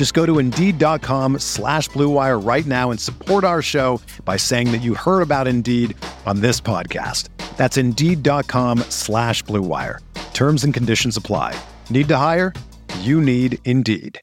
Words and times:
Just 0.00 0.14
go 0.14 0.24
to 0.24 0.38
Indeed.com 0.38 1.40
slash 1.40 1.90
BlueWire 1.90 2.42
right 2.42 2.64
now 2.64 2.90
and 2.90 2.98
support 2.98 3.44
our 3.44 3.60
show 3.60 4.00
by 4.24 4.38
saying 4.38 4.72
that 4.72 4.80
you 4.80 4.94
heard 4.94 5.20
about 5.20 5.46
Indeed 5.46 5.94
on 6.24 6.40
this 6.40 6.58
podcast. 6.58 7.28
That's 7.58 7.76
Indeed.com 7.76 8.78
slash 8.88 9.44
BlueWire. 9.44 9.98
Terms 10.32 10.64
and 10.64 10.72
conditions 10.72 11.18
apply. 11.18 11.54
Need 11.90 12.08
to 12.08 12.16
hire? 12.16 12.54
You 13.00 13.20
need 13.20 13.58
Indeed. 13.66 14.18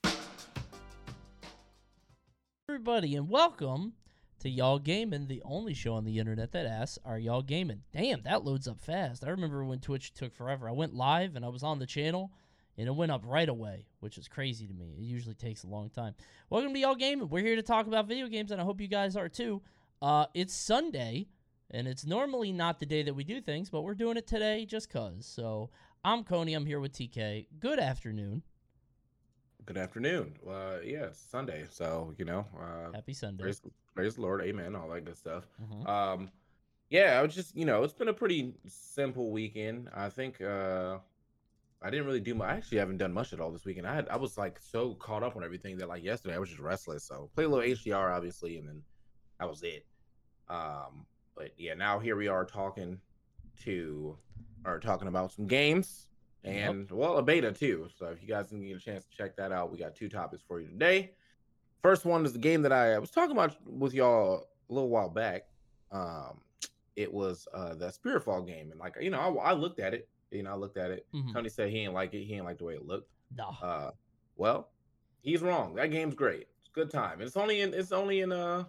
Everybody, 2.68 3.16
and 3.16 3.30
welcome 3.30 3.94
to 4.40 4.50
Y'all 4.50 4.80
Gaming, 4.80 5.28
the 5.28 5.44
only 5.46 5.76
show 5.76 5.94
on 5.94 6.06
the 6.06 6.18
internet 6.18 6.54
that 6.54 6.66
asks, 6.66 6.98
Are 7.06 7.20
y'all 7.20 7.44
gaming? 7.44 7.84
Damn, 7.94 8.24
that 8.24 8.44
loads 8.44 8.68
up 8.68 8.82
fast. 8.82 9.24
I 9.24 9.30
remember 9.30 9.64
when 9.64 9.78
Twitch 9.78 10.12
took 10.16 10.34
forever. 10.34 10.68
I 10.68 10.72
went 10.72 10.96
live 10.96 11.36
and 11.36 11.46
I 11.46 11.50
was 11.50 11.62
on 11.62 11.78
the 11.78 11.86
channel 11.86 12.32
and 12.78 12.88
it 12.88 12.96
went 12.96 13.12
up 13.12 13.24
right 13.26 13.50
away, 13.50 13.86
which 14.00 14.18
is 14.18 14.28
crazy 14.28 14.68
to 14.68 14.74
me. 14.74 14.96
It 14.98 15.04
usually 15.04 15.36
takes 15.36 15.64
a 15.64 15.68
long 15.68 15.90
time. 15.90 16.14
Welcome 16.50 16.74
to 16.74 16.80
Y'all 16.80 16.96
Gaming. 16.96 17.28
We're 17.30 17.44
here 17.44 17.56
to 17.56 17.64
talk 17.64 17.88
about 17.88 18.08
video 18.08 18.28
games, 18.28 18.52
and 18.52 18.62
I 18.62 18.64
hope 18.64 18.80
you 18.80 18.88
guys 18.88 19.16
are 19.16 19.30
too. 19.30 19.62
Uh, 20.02 20.28
it's 20.34 20.54
Sunday, 20.54 21.28
and 21.72 21.88
it's 21.88 22.06
normally 22.06 22.52
not 22.52 22.80
the 22.80 22.86
day 22.86 23.02
that 23.04 23.14
we 23.16 23.24
do 23.24 23.42
things, 23.42 23.70
but 23.70 23.82
we're 23.82 23.96
doing 23.96 24.18
it 24.18 24.28
today 24.28 24.66
just 24.66 24.90
cause. 24.92 25.26
So 25.26 25.72
I'm 26.04 26.24
Coney. 26.24 26.54
I'm 26.54 26.66
here 26.66 26.80
with 26.80 26.94
TK. 26.94 27.48
Good 27.60 27.80
afternoon. 27.80 28.44
Good 29.66 29.78
afternoon. 29.78 30.36
Uh, 30.48 30.78
yeah, 30.84 31.06
it's 31.08 31.20
Sunday, 31.20 31.66
so 31.70 32.14
you 32.18 32.26
know, 32.26 32.46
uh, 32.58 32.94
Happy 32.94 33.14
Sunday. 33.14 33.42
praise, 33.42 33.62
praise 33.96 34.16
the 34.16 34.22
Lord, 34.22 34.42
Amen, 34.44 34.76
all 34.76 34.88
that 34.90 35.04
good 35.04 35.18
stuff. 35.18 35.46
Mhm. 35.62 35.88
Um, 35.90 36.30
yeah, 36.90 37.20
I 37.20 37.22
was 37.22 37.36
just, 37.36 37.54
you 37.54 37.66
know, 37.66 37.84
it's 37.84 37.94
been 37.94 38.08
a 38.08 38.14
pretty 38.14 38.54
simple 38.66 39.30
weekend. 39.30 39.90
I 39.94 40.08
think 40.08 40.40
uh, 40.40 41.00
I 41.82 41.90
didn't 41.92 42.06
really 42.08 42.20
do 42.20 42.34
much. 42.34 42.50
I 42.50 42.56
actually 42.56 42.80
haven't 42.80 42.98
done 42.98 43.14
much 43.14 43.34
at 43.34 43.40
all 43.40 43.52
this 43.52 43.66
weekend. 43.66 43.86
I 43.88 43.94
had, 43.94 44.10
I 44.10 44.18
was 44.18 44.38
like 44.38 44.60
so 44.60 44.96
caught 44.96 45.24
up 45.24 45.36
on 45.36 45.44
everything 45.44 45.78
that 45.78 45.88
like 45.88 46.04
yesterday 46.04 46.36
I 46.36 46.40
was 46.40 46.50
just 46.50 46.62
restless. 46.62 47.04
So 47.04 47.30
play 47.36 47.44
a 47.44 47.50
little 47.50 47.64
HDR, 47.68 48.16
obviously, 48.16 48.58
and 48.58 48.68
then 48.68 48.82
that 49.40 49.48
was 49.48 49.62
it. 49.64 49.86
Um, 50.50 51.06
but 51.36 51.52
yeah, 51.58 51.76
now 51.76 52.00
here 52.00 52.16
we 52.16 52.28
are 52.28 52.46
talking 52.46 53.00
to, 53.64 54.18
or 54.66 54.80
talking 54.80 55.08
about 55.08 55.32
some 55.32 55.46
games 55.48 56.08
Yep. 56.44 56.70
and 56.70 56.92
well, 56.92 57.18
a 57.18 57.24
beta 57.24 57.52
too. 57.52 57.90
So 57.98 58.06
if 58.08 58.22
you 58.22 58.28
guys 58.28 58.48
didn't 58.50 58.66
get 58.68 58.78
a 58.78 58.80
chance 58.80 59.06
to 59.06 59.16
check 59.16 59.36
that 59.38 59.52
out, 59.52 59.72
we 59.72 59.78
got 59.78 59.96
two 59.96 60.08
topics 60.10 60.42
for 60.48 60.60
you 60.62 60.68
today. 60.68 61.12
First 61.84 62.06
one 62.06 62.26
is 62.26 62.34
the 62.34 62.40
game 62.40 62.62
that 62.64 62.72
I 62.72 62.98
was 63.00 63.12
talking 63.12 63.32
about 63.34 63.56
with 63.68 63.94
y'all 63.94 64.48
a 64.70 64.74
little 64.74 64.90
while 64.90 65.10
back. 65.10 65.44
Um, 65.92 66.40
it 66.96 67.12
was 67.14 67.48
uh 67.54 67.76
the 67.76 67.88
Spiritfall 67.90 68.48
game, 68.48 68.72
and 68.72 68.80
like 68.80 68.96
you 69.00 69.10
know, 69.10 69.20
I, 69.20 69.50
I 69.50 69.54
looked 69.54 69.80
at 69.80 69.94
it. 69.94 70.08
You 70.32 70.44
know, 70.44 70.52
I 70.52 70.56
looked 70.56 70.78
at 70.78 70.92
it. 70.92 71.06
Mhm. 71.14 71.34
Tony 71.34 71.50
said 71.50 71.70
he 71.70 71.80
didn't 71.80 71.94
like 71.94 72.14
it. 72.14 72.20
He 72.20 72.34
didn't 72.34 72.46
like 72.46 72.58
the 72.58 72.66
way 72.66 72.76
it 72.76 72.86
looked. 72.86 73.10
Nah. 73.36 73.56
Uh, 73.62 73.92
well, 74.36 74.70
he's 75.22 75.42
wrong. 75.42 75.76
That 75.76 75.92
game's 75.92 76.16
great. 76.16 76.48
It's 76.60 76.70
a 76.70 76.74
good 76.74 76.92
time. 76.92 77.22
It's 77.22 77.38
only 77.38 77.62
in. 77.62 77.74
It's 77.74 77.92
only 77.92 78.22
in. 78.22 78.32
Uh, 78.32 78.66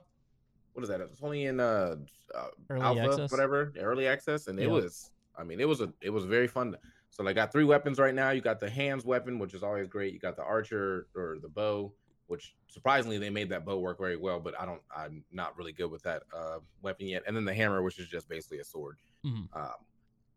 what 0.73 0.83
is 0.83 0.89
that? 0.89 1.01
It's 1.01 1.23
only 1.23 1.45
in 1.47 1.61
uh, 1.61 1.97
uh 2.35 2.47
alpha, 2.71 3.01
access? 3.03 3.31
whatever, 3.31 3.73
early 3.79 4.07
access, 4.07 4.47
and 4.49 4.59
it 4.59 4.71
was. 4.71 5.11
I 5.37 5.45
mean, 5.45 5.61
it 5.61 5.69
was 5.69 5.81
a. 5.81 5.93
It 6.01 6.11
was 6.11 6.25
very 6.25 6.47
fun. 6.49 6.77
So 7.11 7.27
I 7.27 7.33
got 7.33 7.51
three 7.51 7.65
weapons 7.65 7.99
right 7.99 8.15
now. 8.15 8.31
You 8.31 8.41
got 8.41 8.61
the 8.61 8.71
hands 8.71 9.05
weapon, 9.05 9.39
which 9.39 9.55
is 9.55 9.63
always 9.63 9.89
great. 9.89 10.13
You 10.13 10.21
got 10.21 10.37
the 10.37 10.45
archer 10.45 11.09
or 11.17 11.39
the 11.41 11.49
bow, 11.49 11.93
which 12.27 12.55
surprisingly 12.69 13.19
they 13.19 13.31
made 13.31 13.49
that 13.49 13.65
bow 13.65 13.79
work 13.79 13.99
very 13.99 14.17
well. 14.17 14.39
But 14.39 14.61
I 14.61 14.67
don't. 14.67 14.83
I'm 14.95 15.25
not 15.33 15.57
really 15.57 15.73
good 15.73 15.91
with 15.91 16.03
that 16.03 16.23
uh 16.33 16.59
weapon 16.83 17.07
yet. 17.07 17.23
And 17.27 17.37
then 17.37 17.45
the 17.45 17.55
hammer, 17.55 17.83
which 17.83 17.99
is 17.99 18.09
just 18.09 18.29
basically 18.29 18.59
a 18.59 18.65
sword. 18.65 18.99
Mhm. 19.25 19.49
Um, 19.55 19.75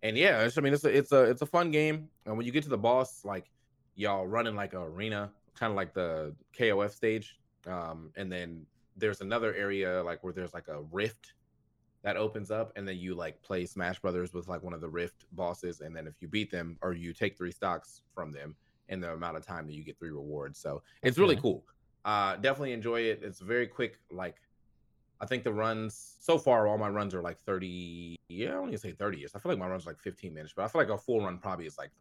and 0.04 0.18
yeah, 0.18 0.42
it's, 0.42 0.58
I 0.58 0.62
mean, 0.62 0.74
it's 0.74 0.84
a 0.84 0.90
it's 0.90 1.12
a 1.12 1.24
it's 1.24 1.42
a 1.42 1.46
fun 1.46 1.72
game. 1.72 2.10
And 2.26 2.38
when 2.38 2.46
you 2.46 2.52
get 2.52 2.64
to 2.64 2.70
the 2.70 2.78
boss, 2.78 3.24
like 3.24 3.52
y'all 3.96 4.26
running 4.26 4.56
like 4.56 4.74
an 4.74 4.82
arena, 4.82 5.32
kind 5.56 5.72
of 5.72 5.76
like 5.78 5.94
the 5.94 6.36
KOF 6.58 6.92
stage. 6.92 7.38
Um, 7.68 8.12
and 8.16 8.32
then 8.32 8.66
there's 8.98 9.22
another 9.22 9.54
area 9.54 10.04
like 10.04 10.24
where 10.24 10.34
there's 10.34 10.54
like 10.54 10.68
a 10.68 10.82
rift 10.92 11.34
that 12.04 12.18
opens 12.18 12.50
up, 12.50 12.74
and 12.76 12.88
then 12.88 12.98
you 12.98 13.14
like 13.14 13.42
play 13.44 13.66
Smash 13.66 14.00
Brothers 14.00 14.34
with 14.34 14.48
like 14.48 14.64
one 14.64 14.74
of 14.74 14.82
the 14.82 14.90
rift 14.90 15.26
bosses, 15.34 15.82
and 15.82 15.96
then 15.96 16.08
if 16.08 16.16
you 16.20 16.28
beat 16.28 16.50
them 16.50 16.78
or 16.82 16.94
you 16.94 17.14
take 17.14 17.38
three 17.38 17.52
stocks 17.52 18.02
from 18.16 18.32
them 18.32 18.56
in 18.90 19.00
the 19.00 19.12
amount 19.12 19.38
of 19.38 19.46
time 19.46 19.68
that 19.68 19.74
you 19.74 19.84
get 19.84 19.98
three 20.00 20.10
rewards. 20.10 20.60
So 20.60 20.82
it's 21.04 21.18
really 21.18 21.36
cool. 21.36 21.64
Uh, 22.04 22.36
definitely 22.38 22.74
enjoy 22.74 23.02
it. 23.02 23.22
It's 23.24 23.40
very 23.40 23.68
quick, 23.68 24.00
like 24.12 24.38
I 25.22 25.28
think 25.28 25.44
the 25.44 25.54
runs 25.54 26.18
so 26.20 26.40
far, 26.40 26.68
all 26.68 26.80
my 26.80 26.90
runs 26.90 27.14
are 27.14 27.22
like 27.22 27.40
30. 27.40 28.16
Yeah, 28.28 28.50
I 28.50 28.52
don't 28.54 28.70
even 28.70 28.80
say 28.80 28.92
30 28.92 29.20
years. 29.20 29.34
I 29.36 29.40
feel 29.40 29.52
like 29.52 29.60
my 29.60 29.68
runs 29.68 29.86
are 29.86 29.92
like 29.92 30.00
15 30.00 30.34
minutes, 30.34 30.54
but 30.56 30.66
I 30.66 30.68
feel 30.68 30.82
like 30.82 30.90
a 30.90 30.98
full 30.98 31.22
run 31.22 31.38
probably 31.38 31.68
is 31.68 31.78
like 31.78 31.92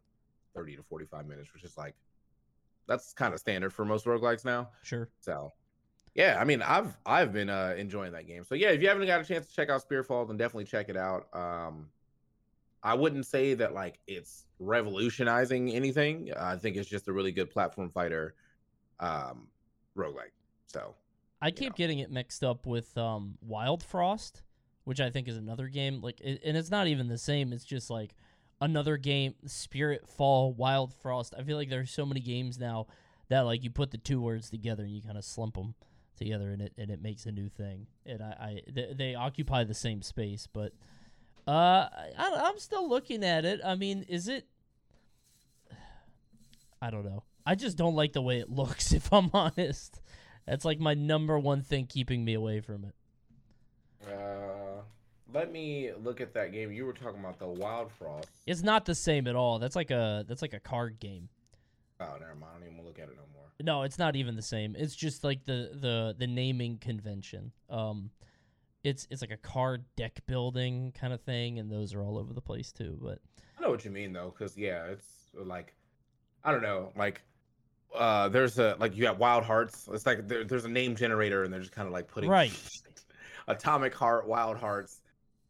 30 0.55 0.77
to 0.77 0.83
45 0.83 1.27
minutes, 1.27 1.53
which 1.53 1.63
is 1.63 1.77
like 1.77 1.95
that's 2.87 3.13
kind 3.13 3.33
of 3.33 3.39
standard 3.39 3.71
for 3.71 3.85
most 3.85 4.05
roguelikes 4.05 4.43
now. 4.43 4.69
Sure. 4.81 5.07
So 5.19 5.53
yeah, 6.15 6.37
I 6.39 6.45
mean 6.45 6.63
I've 6.63 6.97
I've 7.05 7.31
been 7.31 7.49
uh 7.49 7.75
enjoying 7.77 8.11
that 8.13 8.25
game. 8.27 8.43
So 8.43 8.55
yeah, 8.55 8.69
if 8.69 8.81
you 8.81 8.87
haven't 8.87 9.05
got 9.05 9.21
a 9.21 9.23
chance 9.23 9.47
to 9.47 9.53
check 9.53 9.69
out 9.69 9.87
Spiritfall, 9.87 10.27
then 10.27 10.37
definitely 10.37 10.65
check 10.65 10.89
it 10.89 10.97
out. 10.97 11.27
Um 11.33 11.89
I 12.83 12.95
wouldn't 12.95 13.27
say 13.27 13.53
that 13.53 13.73
like 13.73 13.99
it's 14.07 14.47
revolutionizing 14.57 15.69
anything. 15.69 16.31
I 16.35 16.55
think 16.55 16.75
it's 16.75 16.89
just 16.89 17.07
a 17.07 17.13
really 17.13 17.31
good 17.31 17.51
platform 17.51 17.91
fighter 17.91 18.33
um 18.99 19.47
roguelike. 19.95 20.33
So 20.65 20.95
I 21.41 21.51
keep 21.51 21.69
know. 21.69 21.75
getting 21.77 21.99
it 21.99 22.11
mixed 22.11 22.43
up 22.43 22.65
with 22.65 22.97
um, 22.97 23.37
Wild 23.41 23.83
Frost, 23.83 24.43
which 24.83 24.99
I 24.99 25.09
think 25.09 25.27
is 25.27 25.37
another 25.37 25.67
game. 25.67 26.01
Like, 26.01 26.19
it, 26.21 26.41
and 26.45 26.55
it's 26.55 26.71
not 26.71 26.87
even 26.87 27.07
the 27.07 27.17
same. 27.17 27.51
It's 27.53 27.65
just 27.65 27.89
like 27.89 28.13
another 28.59 28.97
game. 28.97 29.35
Spirit 29.45 30.07
Fall, 30.07 30.53
Wild 30.53 30.93
Frost. 30.93 31.33
I 31.37 31.43
feel 31.43 31.57
like 31.57 31.69
there's 31.69 31.91
so 31.91 32.05
many 32.05 32.19
games 32.19 32.59
now 32.59 32.87
that 33.29 33.41
like 33.41 33.63
you 33.63 33.69
put 33.69 33.91
the 33.91 33.97
two 33.97 34.21
words 34.21 34.49
together 34.49 34.83
and 34.83 34.91
you 34.91 35.01
kind 35.01 35.17
of 35.17 35.23
slump 35.23 35.55
them 35.55 35.73
together, 36.17 36.51
and 36.51 36.61
it 36.61 36.73
and 36.77 36.91
it 36.91 37.01
makes 37.01 37.25
a 37.25 37.31
new 37.31 37.49
thing. 37.49 37.87
And 38.05 38.21
I, 38.21 38.25
I 38.39 38.61
they, 38.71 38.93
they 38.93 39.15
occupy 39.15 39.63
the 39.63 39.73
same 39.73 40.01
space, 40.01 40.47
but 40.51 40.73
uh, 41.47 41.87
I, 42.17 42.41
I'm 42.45 42.59
still 42.59 42.87
looking 42.87 43.23
at 43.23 43.45
it. 43.45 43.61
I 43.65 43.75
mean, 43.75 44.05
is 44.07 44.27
it? 44.27 44.45
I 46.81 46.91
don't 46.91 47.05
know. 47.05 47.23
I 47.45 47.55
just 47.55 47.77
don't 47.77 47.95
like 47.95 48.13
the 48.13 48.21
way 48.21 48.39
it 48.39 48.49
looks. 48.51 48.93
If 48.93 49.11
I'm 49.11 49.31
honest. 49.33 50.00
That's 50.45 50.65
like 50.65 50.79
my 50.79 50.93
number 50.93 51.37
one 51.39 51.61
thing 51.61 51.85
keeping 51.87 52.25
me 52.25 52.33
away 52.33 52.59
from 52.59 52.85
it. 52.85 52.95
Uh, 54.07 54.81
let 55.33 55.51
me 55.51 55.91
look 56.03 56.21
at 56.21 56.33
that 56.33 56.51
game. 56.51 56.71
You 56.71 56.85
were 56.85 56.93
talking 56.93 57.19
about 57.19 57.39
the 57.39 57.47
Wild 57.47 57.91
Frost. 57.91 58.27
It's 58.45 58.63
not 58.63 58.85
the 58.85 58.95
same 58.95 59.27
at 59.27 59.35
all. 59.35 59.59
That's 59.59 59.75
like 59.75 59.91
a 59.91 60.25
that's 60.27 60.41
like 60.41 60.53
a 60.53 60.59
card 60.59 60.99
game. 60.99 61.29
Oh, 61.99 62.17
never 62.19 62.35
mind. 62.35 62.51
I 62.55 62.59
don't 62.59 62.73
even 62.73 62.85
look 62.85 62.97
at 62.99 63.05
it 63.05 63.15
no 63.15 63.23
more. 63.33 63.45
No, 63.63 63.83
it's 63.83 63.99
not 63.99 64.15
even 64.15 64.35
the 64.35 64.41
same. 64.41 64.75
It's 64.77 64.95
just 64.95 65.23
like 65.23 65.45
the 65.45 65.69
the 65.73 66.15
the 66.17 66.27
naming 66.27 66.77
convention. 66.77 67.51
Um, 67.69 68.09
it's 68.83 69.07
it's 69.11 69.21
like 69.21 69.31
a 69.31 69.37
card 69.37 69.85
deck 69.95 70.19
building 70.25 70.93
kind 70.99 71.13
of 71.13 71.21
thing, 71.21 71.59
and 71.59 71.71
those 71.71 71.93
are 71.93 72.01
all 72.01 72.17
over 72.17 72.33
the 72.33 72.41
place 72.41 72.71
too. 72.71 72.97
But 73.01 73.19
I 73.57 73.61
know 73.61 73.69
what 73.69 73.85
you 73.85 73.91
mean 73.91 74.13
though, 74.13 74.33
because 74.35 74.57
yeah, 74.57 74.85
it's 74.85 75.05
like 75.35 75.75
I 76.43 76.51
don't 76.51 76.63
know, 76.63 76.91
like 76.97 77.21
uh 77.95 78.29
there's 78.29 78.59
a 78.59 78.75
like 78.79 78.95
you 78.95 79.01
got 79.03 79.17
Wild 79.17 79.43
Hearts. 79.43 79.87
It's 79.91 80.05
like 80.05 80.27
there, 80.27 80.43
there's 80.43 80.65
a 80.65 80.69
name 80.69 80.95
generator, 80.95 81.43
and 81.43 81.53
they're 81.53 81.59
just 81.59 81.71
kind 81.71 81.87
of 81.87 81.93
like 81.93 82.07
putting 82.07 82.29
Right. 82.29 82.51
Atomic 83.47 83.93
Heart, 83.93 84.27
Wild 84.27 84.57
Hearts, 84.57 85.01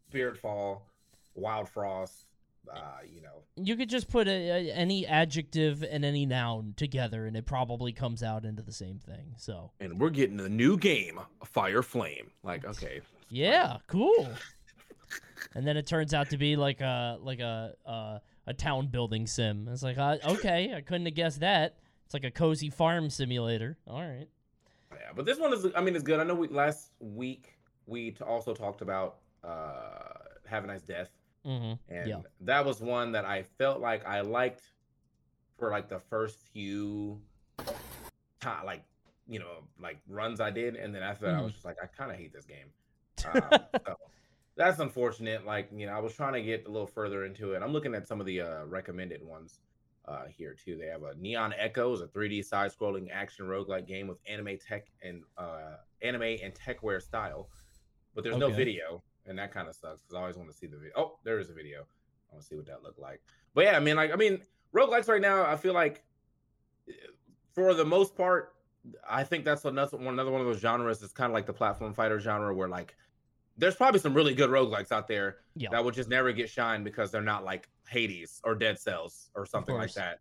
Spirit 0.10 0.38
Fall, 0.38 0.88
Wild 1.36 1.70
Frost. 1.70 2.26
Uh, 2.72 3.00
you 3.12 3.22
know, 3.22 3.42
you 3.56 3.76
could 3.76 3.90
just 3.90 4.08
put 4.08 4.28
a, 4.28 4.32
a, 4.32 4.72
any 4.72 5.06
adjective 5.06 5.84
and 5.84 6.06
any 6.06 6.26
noun 6.26 6.74
together, 6.78 7.26
and 7.26 7.36
it 7.36 7.46
probably 7.46 7.92
comes 7.92 8.24
out 8.24 8.46
into 8.46 8.62
the 8.62 8.72
same 8.72 9.00
thing. 9.00 9.34
So 9.38 9.72
and 9.80 10.00
we're 10.00 10.10
getting 10.10 10.40
a 10.40 10.50
new 10.50 10.78
game, 10.78 11.20
Fire 11.44 11.82
Flame. 11.82 12.32
Like, 12.44 12.66
okay, 12.66 13.02
yeah, 13.30 13.78
cool. 13.88 14.30
and 15.56 15.66
then 15.66 15.76
it 15.76 15.88
turns 15.88 16.14
out 16.14 16.30
to 16.30 16.38
be 16.38 16.56
like 16.56 16.82
a 16.82 17.18
like 17.22 17.40
a 17.40 17.74
uh, 17.86 18.20
a 18.48 18.54
town 18.54 18.88
building 18.88 19.28
sim. 19.28 19.68
It's 19.72 19.84
like 19.84 19.98
uh, 19.98 20.18
okay, 20.26 20.74
I 20.76 20.82
couldn't 20.82 21.06
have 21.08 21.16
guessed 21.16 21.40
that. 21.42 21.76
It's 22.12 22.14
like 22.14 22.26
a 22.26 22.32
cozy 22.38 22.70
farm 22.70 23.10
simulator. 23.10 23.78
All 23.88 24.02
right. 24.02 24.28
Yeah, 24.92 25.12
but 25.16 25.24
this 25.24 25.40
one 25.40 25.54
is. 25.54 25.66
I 25.74 25.80
mean, 25.80 25.96
it's 25.96 26.04
good. 26.04 26.20
I 26.20 26.26
know 26.26 26.36
we 26.36 26.50
last 26.50 26.92
week 27.00 27.58
we 27.88 28.14
also 28.28 28.54
talked 28.54 28.82
about 28.82 29.20
uh 29.46 30.10
Have 30.46 30.66
a 30.66 30.68
Nice 30.68 30.82
Death, 30.82 31.10
Mm-hmm. 31.48 31.94
and 31.94 32.10
Yeah. 32.10 32.18
that 32.42 32.66
was 32.66 32.82
one 32.82 33.14
that 33.14 33.24
I 33.24 33.44
felt 33.58 33.80
like 33.80 34.06
I 34.06 34.20
liked 34.20 34.62
for 35.58 35.72
like 35.72 35.88
the 35.88 36.00
first 36.00 36.38
few, 36.52 37.22
ti- 38.42 38.50
like 38.66 38.84
you 39.26 39.40
know, 39.40 39.64
like 39.80 39.98
runs 40.10 40.42
I 40.42 40.50
did, 40.52 40.76
and 40.76 40.94
then 40.94 41.04
after 41.04 41.28
that, 41.28 41.36
I 41.36 41.40
Mhm. 41.40 41.44
was 41.46 41.54
just 41.54 41.64
like, 41.64 41.78
I 41.82 41.86
kind 41.86 42.12
of 42.12 42.18
hate 42.18 42.34
this 42.34 42.46
game. 42.46 42.68
Um, 43.26 43.60
so 43.86 43.96
that's 44.58 44.80
unfortunate. 44.80 45.46
Like 45.46 45.70
you 45.74 45.86
know, 45.86 45.94
I 45.94 46.00
was 46.00 46.14
trying 46.14 46.34
to 46.34 46.42
get 46.42 46.68
a 46.68 46.70
little 46.70 46.88
further 46.88 47.24
into 47.24 47.54
it. 47.54 47.62
I'm 47.64 47.72
looking 47.72 47.96
at 47.96 48.06
some 48.06 48.20
of 48.20 48.26
the 48.26 48.42
uh, 48.42 48.66
recommended 48.66 49.24
ones 49.26 49.62
uh, 50.12 50.26
here 50.28 50.54
too. 50.54 50.78
They 50.78 50.88
have 50.88 51.04
a 51.04 51.16
Neon 51.16 51.54
Echoes, 51.58 52.02
a 52.02 52.08
3D 52.08 52.44
side-scrolling 52.44 53.10
action 53.12 53.46
roguelike 53.46 53.88
game 53.88 54.08
with 54.08 54.18
anime 54.28 54.58
tech 54.58 54.88
and 55.02 55.24
uh, 55.38 55.78
anime 56.02 56.38
and 56.44 56.54
techwear 56.54 57.02
style, 57.02 57.50
but 58.14 58.24
there's 58.24 58.38
no 58.38 58.50
video, 58.50 59.02
and 59.26 59.38
that 59.40 59.54
kind 59.54 59.68
of 59.68 59.76
sucks 59.76 60.02
because 60.02 60.16
I 60.16 60.20
always 60.20 60.38
want 60.38 60.52
to 60.52 60.56
see 60.56 60.68
the 60.68 60.78
video. 60.78 60.94
Oh, 60.98 61.20
there 61.24 61.40
is 61.40 61.50
a 61.50 61.54
video. 61.54 61.82
I 61.82 62.36
want 62.36 62.44
to 62.44 62.48
see 62.48 62.56
what 62.56 62.66
that 62.68 62.84
looked 62.84 63.00
like. 63.00 63.22
But 63.54 63.66
yeah, 63.66 63.78
I 63.78 63.80
mean, 63.80 63.96
like, 63.96 64.12
I 64.12 64.16
mean, 64.16 64.42
roguelikes 64.76 65.08
right 65.08 65.22
now, 65.22 65.46
I 65.46 65.56
feel 65.56 65.74
like 65.74 66.04
eh, 66.90 66.94
for 67.54 67.74
the 67.74 67.86
most 67.86 68.16
part, 68.16 68.54
I 69.10 69.24
think 69.24 69.46
that's 69.46 69.66
another 69.66 69.98
one, 69.98 70.08
another 70.08 70.32
one 70.32 70.42
of 70.42 70.48
those 70.48 70.60
genres. 70.60 71.02
It's 71.04 71.14
kind 71.14 71.32
of 71.32 71.34
like 71.34 71.46
the 71.46 71.54
platform 71.54 71.94
fighter 71.94 72.20
genre, 72.20 72.54
where 72.54 72.68
like 72.68 72.96
there's 73.58 73.76
probably 73.76 74.00
some 74.00 74.14
really 74.14 74.34
good 74.34 74.50
roguelikes 74.50 74.92
out 74.92 75.08
there 75.08 75.38
Yeah. 75.56 75.70
that 75.72 75.84
would 75.84 75.94
just 75.94 76.10
never 76.10 76.32
get 76.32 76.50
shined 76.50 76.84
because 76.84 77.12
they're 77.12 77.22
not 77.22 77.44
like 77.44 77.70
Hades 77.88 78.42
or 78.44 78.56
Dead 78.56 78.80
Cells 78.80 79.30
or 79.36 79.46
something 79.46 79.76
like 79.76 79.94
that. 79.94 80.20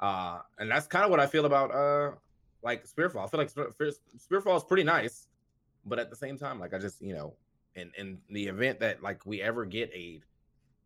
Uh, 0.00 0.40
and 0.58 0.70
that's 0.70 0.86
kind 0.86 1.04
of 1.04 1.10
what 1.10 1.18
I 1.20 1.26
feel 1.26 1.44
about 1.46 1.74
uh 1.74 2.12
like 2.62 2.84
Spiritfall. 2.86 3.24
I 3.24 3.26
feel 3.28 3.38
like 3.38 3.50
Spear- 3.50 3.70
Spear- 3.72 3.92
Spiritfall 4.40 4.56
is 4.56 4.64
pretty 4.64 4.84
nice, 4.84 5.28
but 5.86 5.98
at 5.98 6.10
the 6.10 6.16
same 6.16 6.36
time, 6.38 6.58
like 6.60 6.74
I 6.74 6.78
just 6.78 7.00
you 7.00 7.14
know, 7.14 7.34
in 7.74 7.90
in 7.96 8.18
the 8.30 8.46
event 8.46 8.80
that 8.80 9.02
like 9.02 9.24
we 9.26 9.40
ever 9.42 9.64
get 9.64 9.90
a 9.92 10.20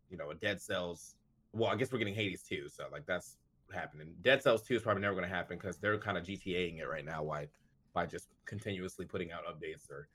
you 0.09 0.17
know 0.17 0.29
a 0.31 0.35
Dead 0.35 0.61
Cells, 0.61 1.15
well, 1.51 1.69
I 1.69 1.75
guess 1.75 1.91
we're 1.91 1.97
getting 1.99 2.15
Hades 2.15 2.43
too, 2.43 2.69
so 2.69 2.85
like 2.91 3.05
that's 3.05 3.37
happening. 3.73 4.13
Dead 4.21 4.41
Cells 4.41 4.61
two 4.63 4.75
is 4.75 4.81
probably 4.83 5.01
never 5.01 5.15
going 5.15 5.27
to 5.27 5.33
happen 5.35 5.57
because 5.57 5.77
they're 5.77 5.97
kind 5.97 6.17
of 6.17 6.23
GTAing 6.23 6.79
it 6.79 6.85
right 6.85 7.05
now. 7.05 7.23
Why 7.23 7.47
by 7.93 8.05
just 8.07 8.27
continuously 8.45 9.05
putting 9.05 9.31
out 9.31 9.41
updates 9.45 9.89
or 9.91 10.07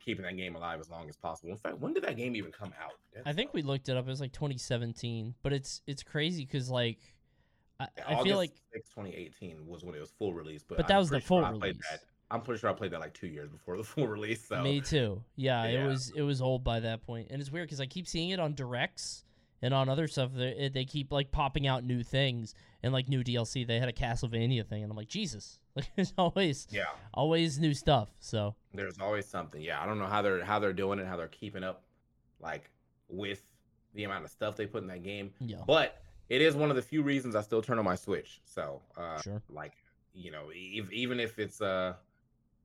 keeping 0.00 0.24
that 0.24 0.36
game 0.36 0.56
alive 0.56 0.80
as 0.80 0.90
long 0.90 1.08
as 1.08 1.16
possible. 1.16 1.50
In 1.50 1.56
fact, 1.56 1.78
when 1.78 1.92
did 1.92 2.04
that 2.04 2.16
game 2.16 2.34
even 2.36 2.52
come 2.52 2.72
out? 2.82 2.92
Dead 3.12 3.22
I 3.26 3.32
think 3.32 3.52
we 3.54 3.62
looked 3.62 3.88
it 3.88 3.96
up. 3.96 4.06
It 4.06 4.10
was 4.10 4.20
like 4.20 4.32
2017, 4.32 5.34
but 5.42 5.52
it's 5.52 5.82
it's 5.86 6.02
crazy 6.02 6.44
because 6.44 6.70
like 6.70 6.98
I, 7.80 7.88
Yeah, 7.96 8.18
I 8.18 8.22
feel 8.22 8.36
like 8.36 8.52
6, 8.72 8.88
2018 8.90 9.66
was 9.66 9.84
when 9.84 9.94
it 9.94 10.00
was 10.00 10.10
full 10.18 10.32
release. 10.34 10.62
But, 10.66 10.78
But 10.78 10.88
that 10.88 10.94
I'm 10.94 11.00
was 11.00 11.08
the 11.08 11.14
pretty 11.16 11.26
sure 11.26 11.42
full 11.42 11.52
release. 11.52 11.78
that. 11.90 12.00
I'm 12.30 12.40
pretty 12.40 12.60
sure 12.60 12.70
I 12.70 12.72
played 12.72 12.90
that 12.92 13.00
like 13.00 13.14
two 13.14 13.26
years 13.26 13.48
before 13.50 13.76
the 13.76 13.84
full 13.84 14.06
release. 14.08 14.46
So 14.48 14.62
me 14.62 14.80
too. 14.80 15.22
Yeah, 15.36 15.66
Yeah. 15.66 15.84
it 15.84 15.88
was 15.88 16.12
it 16.16 16.22
was 16.22 16.40
old 16.40 16.64
by 16.64 16.80
that 16.80 17.02
point, 17.06 17.28
and 17.30 17.40
it's 17.40 17.50
weird 17.50 17.66
because 17.68 17.80
I 17.80 17.86
keep 17.86 18.06
seeing 18.06 18.30
it 18.30 18.40
on 18.40 18.54
directs 18.54 19.24
and 19.64 19.72
on 19.72 19.88
other 19.88 20.06
stuff. 20.06 20.30
They, 20.34 20.70
they 20.72 20.84
keep 20.84 21.10
like 21.10 21.32
popping 21.32 21.66
out 21.66 21.84
new 21.84 22.02
things 22.02 22.54
and 22.82 22.92
like 22.92 23.08
new 23.08 23.24
DLC. 23.24 23.66
They 23.66 23.78
had 23.78 23.88
a 23.88 23.92
Castlevania 23.92 24.64
thing, 24.66 24.82
and 24.82 24.90
I'm 24.90 24.96
like, 24.96 25.08
Jesus, 25.08 25.58
like 25.74 25.86
there's 25.96 26.12
always 26.18 26.68
yeah, 26.70 26.84
always 27.14 27.58
new 27.58 27.72
stuff. 27.72 28.10
So 28.20 28.54
there's 28.74 29.00
always 29.00 29.26
something. 29.26 29.62
Yeah, 29.62 29.82
I 29.82 29.86
don't 29.86 29.98
know 29.98 30.06
how 30.06 30.20
they're 30.22 30.44
how 30.44 30.58
they're 30.58 30.74
doing 30.74 30.98
it, 30.98 31.06
how 31.06 31.16
they're 31.16 31.28
keeping 31.28 31.64
up, 31.64 31.82
like 32.40 32.70
with 33.08 33.42
the 33.94 34.04
amount 34.04 34.24
of 34.24 34.30
stuff 34.30 34.54
they 34.54 34.66
put 34.66 34.82
in 34.82 34.88
that 34.88 35.02
game. 35.02 35.32
yeah, 35.40 35.58
But 35.66 36.02
it 36.28 36.42
is 36.42 36.54
one 36.56 36.68
of 36.68 36.76
the 36.76 36.82
few 36.82 37.02
reasons 37.02 37.34
I 37.34 37.40
still 37.42 37.62
turn 37.62 37.78
on 37.78 37.84
my 37.84 37.94
Switch. 37.94 38.40
So, 38.44 38.82
uh, 38.98 39.20
sure. 39.22 39.42
like 39.48 39.72
you 40.12 40.30
know, 40.30 40.50
ev- 40.50 40.92
even 40.92 41.18
if 41.18 41.38
it's 41.38 41.62
uh, 41.62 41.94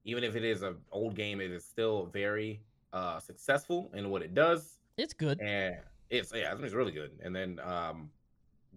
even 0.04 0.26
if 0.26 0.36
it 0.36 0.44
is 0.44 0.64
an 0.64 0.76
old 0.92 1.16
game, 1.16 1.40
it 1.40 1.52
is 1.52 1.64
still 1.64 2.08
very 2.08 2.60
uh 2.92 3.20
successful 3.20 3.90
in 3.94 4.10
what 4.10 4.22
it 4.22 4.34
does. 4.34 4.80
It's 4.98 5.14
good. 5.14 5.40
and 5.40 5.78
it's 6.10 6.32
yeah, 6.34 6.48
I 6.50 6.52
think 6.54 6.66
it's 6.66 6.74
really 6.74 6.92
good. 6.92 7.12
And 7.24 7.36
then 7.36 7.60
um, 7.64 8.10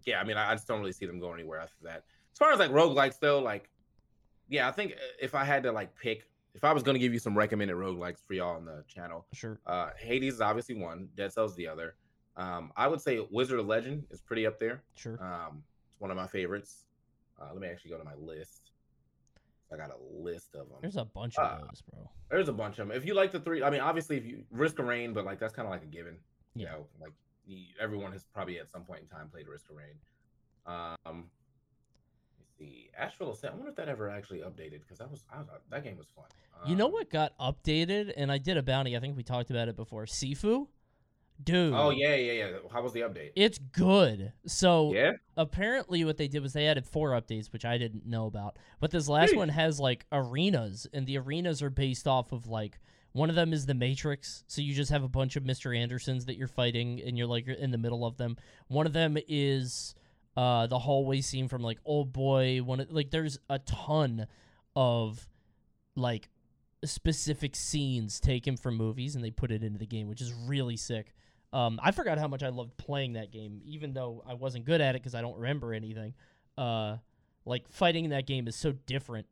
yeah, 0.04 0.20
I 0.20 0.24
mean, 0.24 0.36
I, 0.36 0.50
I 0.50 0.54
just 0.54 0.66
don't 0.66 0.80
really 0.80 0.92
see 0.92 1.06
them 1.06 1.18
going 1.20 1.38
anywhere 1.40 1.60
after 1.60 1.82
that. 1.84 2.04
As 2.32 2.38
far 2.38 2.52
as 2.52 2.58
like 2.58 2.70
roguelikes 2.70 3.18
though, 3.18 3.38
like 3.40 3.68
yeah, 4.48 4.68
I 4.68 4.72
think 4.72 4.92
uh, 4.92 4.96
if 5.20 5.34
I 5.34 5.44
had 5.44 5.62
to 5.64 5.72
like 5.72 5.94
pick, 5.98 6.28
if 6.54 6.64
I 6.64 6.72
was 6.72 6.82
gonna 6.82 6.98
give 6.98 7.12
you 7.12 7.18
some 7.18 7.36
recommended 7.36 7.76
roguelikes 7.76 8.26
for 8.26 8.34
y'all 8.34 8.56
on 8.56 8.64
the 8.64 8.84
channel, 8.86 9.26
Sure. 9.32 9.58
uh, 9.66 9.90
Hades 9.98 10.34
is 10.34 10.40
obviously 10.40 10.74
one, 10.74 11.08
Dead 11.16 11.32
Cells 11.32 11.54
the 11.56 11.66
other. 11.68 11.94
Um, 12.36 12.72
I 12.76 12.88
would 12.88 13.00
say 13.00 13.26
Wizard 13.30 13.60
of 13.60 13.66
Legend 13.66 14.04
is 14.10 14.20
pretty 14.22 14.46
up 14.46 14.58
there. 14.58 14.82
Sure. 14.94 15.22
Um, 15.22 15.62
it's 15.86 16.00
one 16.00 16.10
of 16.10 16.16
my 16.16 16.26
favorites. 16.26 16.84
Uh, 17.40 17.48
let 17.52 17.60
me 17.60 17.68
actually 17.68 17.90
go 17.90 17.98
to 17.98 18.04
my 18.04 18.14
list. 18.14 18.70
I 19.72 19.76
got 19.76 19.90
a 19.90 19.96
list 20.22 20.54
of 20.54 20.68
them. 20.68 20.78
There's 20.82 20.96
a 20.96 21.04
bunch 21.04 21.36
of 21.38 21.44
uh, 21.44 21.58
those, 21.66 21.82
bro. 21.90 22.10
There's 22.30 22.48
a 22.48 22.52
bunch 22.52 22.78
of 22.78 22.88
them. 22.88 22.96
If 22.96 23.06
you 23.06 23.14
like 23.14 23.32
the 23.32 23.40
three, 23.40 23.62
I 23.62 23.70
mean, 23.70 23.80
obviously, 23.80 24.16
if 24.18 24.24
you 24.26 24.44
Risk 24.50 24.78
of 24.78 24.86
Rain, 24.86 25.12
but 25.14 25.24
like 25.24 25.38
that's 25.38 25.54
kind 25.54 25.66
of 25.66 25.72
like 25.72 25.82
a 25.82 25.86
given. 25.86 26.16
You 26.54 26.64
Yeah. 26.66 26.72
know, 26.72 26.86
like 27.00 27.12
everyone 27.80 28.12
has 28.12 28.24
probably 28.24 28.58
at 28.58 28.70
some 28.70 28.82
point 28.84 29.00
in 29.00 29.06
time 29.06 29.28
played 29.28 29.48
Risk 29.48 29.68
of 29.70 29.76
Rain. 29.76 29.94
Um, 30.66 31.24
let's 32.38 32.50
see, 32.58 32.90
Astral 32.96 33.32
Ascent. 33.32 33.52
I 33.52 33.56
wonder 33.56 33.70
if 33.70 33.76
that 33.76 33.88
ever 33.88 34.08
actually 34.08 34.40
updated 34.40 34.80
because 34.80 34.98
that 34.98 35.10
was 35.10 35.24
I, 35.32 35.38
was- 35.38 35.48
that 35.70 35.84
game 35.84 35.96
was 35.96 36.08
fun. 36.14 36.24
You 36.66 36.76
know 36.76 36.86
Um, 36.86 36.92
what 36.92 37.10
got 37.10 37.36
updated? 37.38 38.12
And 38.16 38.30
I 38.30 38.38
did 38.38 38.56
a 38.56 38.62
bounty. 38.62 38.96
I 38.96 39.00
think 39.00 39.16
we 39.16 39.24
talked 39.24 39.50
about 39.50 39.66
it 39.68 39.74
before. 39.74 40.04
Sifu, 40.06 40.68
dude. 41.42 41.74
Oh 41.74 41.90
yeah, 41.90 42.14
yeah, 42.14 42.32
yeah. 42.32 42.50
How 42.72 42.82
was 42.82 42.92
the 42.92 43.00
update? 43.00 43.32
It's 43.34 43.58
good. 43.58 44.32
So 44.46 44.92
Yeah. 44.94 45.12
apparently 45.36 46.04
what 46.04 46.18
they 46.18 46.28
did 46.28 46.40
was 46.42 46.52
they 46.52 46.68
added 46.68 46.86
four 46.86 47.10
updates 47.10 47.52
which 47.52 47.64
i 47.64 47.78
didn't 47.78 48.04
know 48.06 48.26
about 48.26 48.58
but 48.80 48.90
this 48.90 49.08
last 49.08 49.34
one 49.34 49.48
has 49.48 49.80
like 49.80 50.04
arenas 50.12 50.86
and 50.92 51.06
the 51.06 51.16
arenas 51.16 51.62
are 51.62 51.70
based 51.70 52.06
off 52.06 52.32
of 52.32 52.46
like 52.46 52.78
one 53.12 53.28
of 53.28 53.36
them 53.36 53.52
is 53.52 53.66
the 53.66 53.74
matrix 53.74 54.44
so 54.46 54.60
you 54.60 54.74
just 54.74 54.90
have 54.90 55.02
a 55.02 55.08
bunch 55.08 55.36
of 55.36 55.44
mr 55.44 55.76
andersons 55.76 56.26
that 56.26 56.36
you're 56.36 56.48
fighting 56.48 57.00
and 57.04 57.16
you're 57.16 57.26
like 57.26 57.46
you're 57.46 57.56
in 57.56 57.70
the 57.70 57.78
middle 57.78 58.04
of 58.04 58.16
them 58.16 58.36
one 58.68 58.86
of 58.86 58.92
them 58.92 59.16
is 59.28 59.94
uh 60.36 60.66
the 60.66 60.78
hallway 60.78 61.20
scene 61.20 61.48
from 61.48 61.62
like 61.62 61.78
old 61.84 62.12
boy 62.12 62.60
one 62.62 62.80
of, 62.80 62.90
like 62.90 63.10
there's 63.10 63.38
a 63.50 63.58
ton 63.60 64.26
of 64.74 65.28
like 65.94 66.28
specific 66.84 67.54
scenes 67.54 68.18
taken 68.18 68.56
from 68.56 68.76
movies 68.76 69.14
and 69.14 69.24
they 69.24 69.30
put 69.30 69.52
it 69.52 69.62
into 69.62 69.78
the 69.78 69.86
game 69.86 70.08
which 70.08 70.20
is 70.20 70.32
really 70.46 70.76
sick 70.76 71.14
um, 71.52 71.78
I 71.82 71.90
forgot 71.90 72.18
how 72.18 72.28
much 72.28 72.42
I 72.42 72.48
loved 72.48 72.76
playing 72.78 73.12
that 73.14 73.30
game, 73.30 73.60
even 73.64 73.92
though 73.92 74.22
I 74.26 74.34
wasn't 74.34 74.64
good 74.64 74.80
at 74.80 74.94
it 74.94 75.02
because 75.02 75.14
I 75.14 75.20
don't 75.20 75.36
remember 75.36 75.74
anything. 75.74 76.14
Uh, 76.56 76.96
like 77.44 77.68
fighting 77.70 78.04
in 78.04 78.10
that 78.12 78.26
game 78.26 78.48
is 78.48 78.56
so 78.56 78.72
different 78.86 79.26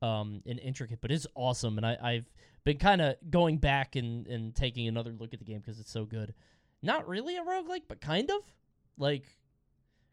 um, 0.00 0.42
and 0.46 0.60
intricate, 0.60 1.00
but 1.00 1.10
it's 1.10 1.26
awesome. 1.34 1.76
And 1.78 1.86
I, 1.86 1.96
I've 2.00 2.32
been 2.64 2.78
kind 2.78 3.00
of 3.02 3.16
going 3.30 3.58
back 3.58 3.96
and, 3.96 4.26
and 4.26 4.54
taking 4.54 4.88
another 4.88 5.12
look 5.18 5.32
at 5.32 5.38
the 5.38 5.44
game 5.44 5.60
because 5.60 5.78
it's 5.80 5.90
so 5.92 6.04
good. 6.04 6.34
Not 6.82 7.06
really 7.08 7.36
a 7.36 7.42
roguelike, 7.42 7.82
but 7.88 8.00
kind 8.00 8.30
of 8.30 8.40
like 8.98 9.24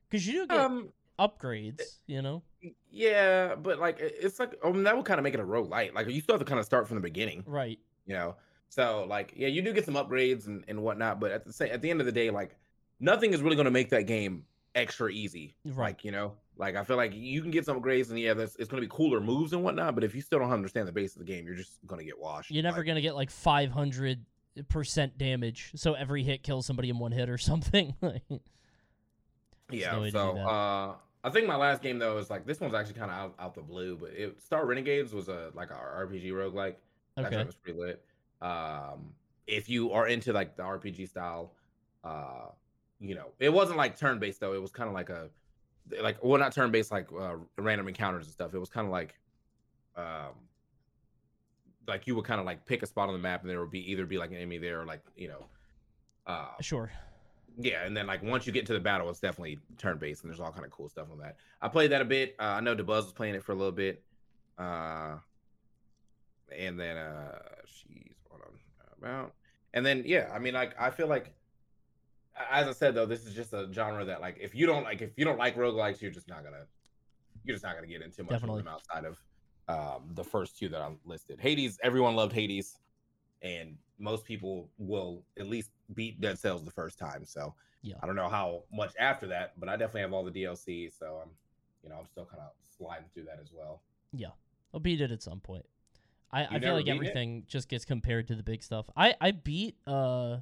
because 0.10 0.26
you 0.28 0.34
do 0.34 0.48
get 0.48 0.60
Um. 0.60 0.90
upgrades, 1.20 1.82
you 2.08 2.22
know. 2.22 2.44
Yeah, 2.90 3.56
but 3.56 3.80
like 3.80 3.98
it's 4.00 4.40
like 4.40 4.56
I 4.64 4.72
mean, 4.72 4.84
that 4.84 4.96
would 4.96 5.06
kind 5.06 5.20
of 5.20 5.24
make 5.24 5.34
it 5.34 5.40
a 5.40 5.46
rogue 5.46 5.70
light. 5.70 5.94
Like 5.96 6.08
you 6.10 6.22
still 6.22 6.34
have 6.36 6.40
to 6.42 6.46
kind 6.46 6.60
of 6.60 6.66
start 6.66 6.88
from 6.88 6.96
the 6.96 7.02
beginning. 7.02 7.44
Right. 7.48 7.80
you 8.06 8.14
know 8.16 8.36
so 8.70 9.06
like 9.08 9.34
yeah 9.36 9.50
you 9.50 9.62
do 9.62 9.74
get 9.74 9.84
some 9.86 9.96
upgrades 9.96 10.48
and, 10.48 10.64
and 10.70 10.82
whatnot 10.82 11.20
but 11.20 11.30
at 11.32 11.44
the 11.46 11.52
same 11.52 11.72
at 11.74 11.82
the 11.82 11.90
end 11.90 12.00
of 12.00 12.06
the 12.06 12.12
day 12.12 12.30
like 12.30 12.56
nothing 13.02 13.34
is 13.34 13.42
really 13.42 13.58
going 13.58 13.66
to 13.66 13.72
make 13.72 13.90
that 13.90 14.04
game 14.08 14.46
extra 14.76 15.12
easy 15.12 15.54
Right. 15.66 15.88
like 15.90 16.06
you 16.06 16.12
know 16.12 16.34
like 16.62 16.76
i 16.78 16.84
feel 16.86 16.96
like 16.96 17.12
you 17.14 17.42
can 17.42 17.52
get 17.52 17.66
some 17.66 17.80
grades, 17.82 18.10
and 18.12 18.18
yeah 18.20 18.34
that's 18.34 18.56
it's 18.56 18.70
going 18.70 18.82
to 18.82 18.88
be 18.88 18.94
cooler 18.96 19.20
moves 19.20 19.52
and 19.52 19.62
whatnot 19.64 19.94
but 19.96 20.04
if 20.06 20.16
you 20.16 20.22
still 20.22 20.40
don't 20.40 20.52
understand 20.54 20.88
the 20.88 20.92
base 20.94 21.14
of 21.14 21.20
the 21.20 21.26
game 21.26 21.46
you're 21.46 21.56
just 21.56 21.86
going 21.88 22.00
to 22.00 22.06
get 22.06 22.18
washed 22.18 22.50
You're 22.52 22.64
never 22.64 22.78
Like, 22.78 22.88
gonna 22.88 23.02
get 23.02 23.16
like 23.16 23.30
500 23.32 24.24
percent 24.70 25.18
damage, 25.18 25.72
so 25.76 25.94
every 25.94 26.24
hit 26.24 26.44
kills 26.44 26.66
somebody 26.66 26.90
in 26.90 27.00
one 27.00 27.12
hit 27.12 27.30
or 27.30 27.38
something. 27.50 27.96
yeah 29.72 29.92
no 29.94 30.04
to 30.06 30.12
so 30.12 30.38
uh 30.38 30.94
i 31.24 31.30
think 31.30 31.48
my 31.48 31.56
last 31.56 31.82
game 31.82 32.00
though 32.00 32.18
is 32.18 32.30
like 32.30 32.46
this 32.46 32.60
one's 32.60 32.74
actually 32.74 32.96
kind 32.96 33.10
of 33.12 33.18
out, 33.18 33.36
out 33.40 33.56
the 33.56 33.62
blue 33.62 33.98
but 33.98 34.10
it 34.12 34.40
star 34.42 34.66
renegades 34.66 35.14
was 35.14 35.30
a 35.30 35.52
like 35.54 35.70
a 35.72 35.74
rpg 35.76 36.26
roguelike 36.32 36.76
That 37.16 37.26
okay. 37.28 37.36
joint 37.36 37.48
was 37.48 37.56
pretty 37.56 37.80
lit. 37.80 38.04
Um, 38.42 39.14
if 39.48 39.70
you 39.70 39.92
are 39.92 40.08
into 40.08 40.34
like 40.34 40.56
the 40.56 40.64
RPG 40.64 41.10
style, 41.10 41.52
uh, 42.04 42.48
you 43.00 43.14
know, 43.16 43.28
it 43.40 43.50
wasn't 43.54 43.78
like 43.78 43.98
turn 43.98 44.18
based 44.18 44.40
though. 44.40 44.54
It 44.54 44.62
was 44.62 44.72
kind 44.72 44.88
of 44.88 44.96
like 44.96 45.10
a 45.10 45.30
like 46.02 46.24
well, 46.24 46.40
not 46.40 46.54
turn 46.54 46.72
based 46.72 46.92
like 46.92 47.08
uh, 47.12 47.36
random 47.58 47.88
encounters 47.88 48.26
and 48.26 48.34
stuff. 48.34 48.54
It 48.54 48.60
was 48.60 48.70
kind 48.70 48.86
of 48.88 48.92
like, 48.92 49.16
um, 49.96 50.34
like 51.88 52.08
you 52.08 52.16
would 52.16 52.26
kind 52.26 52.40
of 52.40 52.46
like 52.46 52.66
pick 52.66 52.84
a 52.84 52.86
spot 52.86 53.08
on 53.10 53.14
the 53.14 53.20
map 53.20 53.42
and 53.42 53.50
there 53.50 53.60
would 53.60 53.72
be 53.72 53.92
either 53.92 54.06
be 54.06 54.18
like 54.18 54.30
an 54.30 54.38
enemy 54.38 54.58
there 54.58 54.82
or 54.82 54.86
like 54.86 55.02
you 55.16 55.28
know, 55.28 55.46
uh, 56.28 56.48
Sure. 56.62 56.92
yeah, 57.58 57.84
and 57.86 57.96
then 57.98 58.08
like 58.08 58.24
once 58.24 58.46
you 58.48 58.54
get 58.54 58.66
to 58.68 58.74
the 58.74 58.80
battle, 58.80 59.10
it's 59.10 59.20
definitely 59.20 59.60
turn 59.78 59.98
based, 59.98 60.24
and 60.24 60.32
there's 60.32 60.40
all 60.40 60.52
kind 60.52 60.66
of 60.66 60.72
cool 60.72 60.88
stuff 60.90 61.08
on 61.12 61.18
that. 61.20 61.38
I 61.62 61.68
played 61.68 61.92
that 61.92 62.02
a 62.02 62.06
bit. 62.06 62.36
Uh, 62.40 62.44
I 62.44 62.60
know 62.62 62.76
DeBuzz 62.76 62.86
was 63.04 63.12
playing 63.14 63.36
it 63.36 63.44
for 63.44 63.52
a 63.52 63.56
little 63.56 63.72
bit, 63.72 64.04
uh, 64.58 65.16
and 66.58 66.80
then 66.80 66.98
uh, 66.98 67.40
she's 67.66 68.16
hold 68.30 68.42
on 68.44 68.54
about, 69.02 69.34
And 69.74 69.86
then 69.86 70.04
yeah, 70.06 70.30
I 70.34 70.40
mean 70.40 70.54
like 70.54 70.80
I 70.80 70.90
feel 70.92 71.08
like 71.08 71.34
as 72.50 72.68
I 72.68 72.72
said 72.72 72.96
though, 72.96 73.06
this 73.06 73.26
is 73.26 73.34
just 73.34 73.54
a 73.54 73.68
genre 73.72 74.06
that 74.06 74.22
like 74.22 74.38
if 74.40 74.56
you 74.56 74.66
don't 74.66 74.84
like 74.84 75.02
if 75.02 75.12
you 75.18 75.26
don't 75.26 75.38
like 75.38 75.56
roguelikes, 75.56 76.02
you're 76.02 76.12
just 76.12 76.28
not 76.28 76.44
gonna 76.44 76.66
you're 77.44 77.56
just 77.56 77.64
not 77.64 77.76
gonna 77.76 77.88
get 77.88 78.02
into 78.02 78.24
much 78.24 78.32
Definitely. 78.32 78.60
of 78.60 78.66
them 78.66 78.74
outside 78.74 79.06
of 79.06 79.20
um, 79.68 80.10
the 80.14 80.24
first 80.24 80.58
two 80.58 80.70
that 80.70 80.82
I 80.82 80.90
listed. 81.06 81.40
Hades, 81.40 81.80
everyone 81.84 82.16
loved 82.16 82.34
Hades, 82.34 82.78
and 83.42 83.78
most 84.00 84.26
people 84.26 84.70
will 84.78 85.24
at 85.40 85.48
least 85.48 85.72
beat 85.94 86.20
Dead 86.20 86.38
Cells 86.38 86.64
the 86.64 86.72
first 86.72 86.98
time. 86.98 87.26
So 87.26 87.54
Yeah. 87.82 87.96
I 88.02 88.06
don't 88.06 88.16
know 88.16 88.30
how 88.30 88.64
much 88.74 88.94
after 89.00 89.28
that, 89.28 89.60
but 89.60 89.70
I 89.70 89.74
definitely 89.74 90.02
have 90.02 90.14
all 90.14 90.24
the 90.24 90.32
DLC. 90.32 90.92
So 90.98 91.22
I'm 91.24 91.32
you 91.84 91.90
know 91.90 91.96
I'm 92.00 92.08
still 92.08 92.26
kind 92.26 92.42
of 92.42 92.52
sliding 92.78 93.08
through 93.14 93.26
that 93.26 93.40
as 93.42 93.52
well. 93.54 93.82
Yeah, 94.14 94.30
I'll 94.74 94.80
beat 94.80 95.02
it 95.02 95.12
at 95.12 95.22
some 95.22 95.40
point. 95.40 95.66
I, 96.34 96.46
I 96.46 96.60
feel 96.60 96.74
like 96.74 96.86
beaten 96.86 96.88
it? 96.88 97.08
everything 97.08 97.44
just 97.48 97.68
gets 97.68 97.84
compared 97.86 98.28
to 98.28 98.36
the 98.36 98.44
big 98.44 98.64
stuff. 98.64 98.86
I 98.96 99.16
I 99.20 99.32
beat 99.32 99.76
uh, 99.86 100.38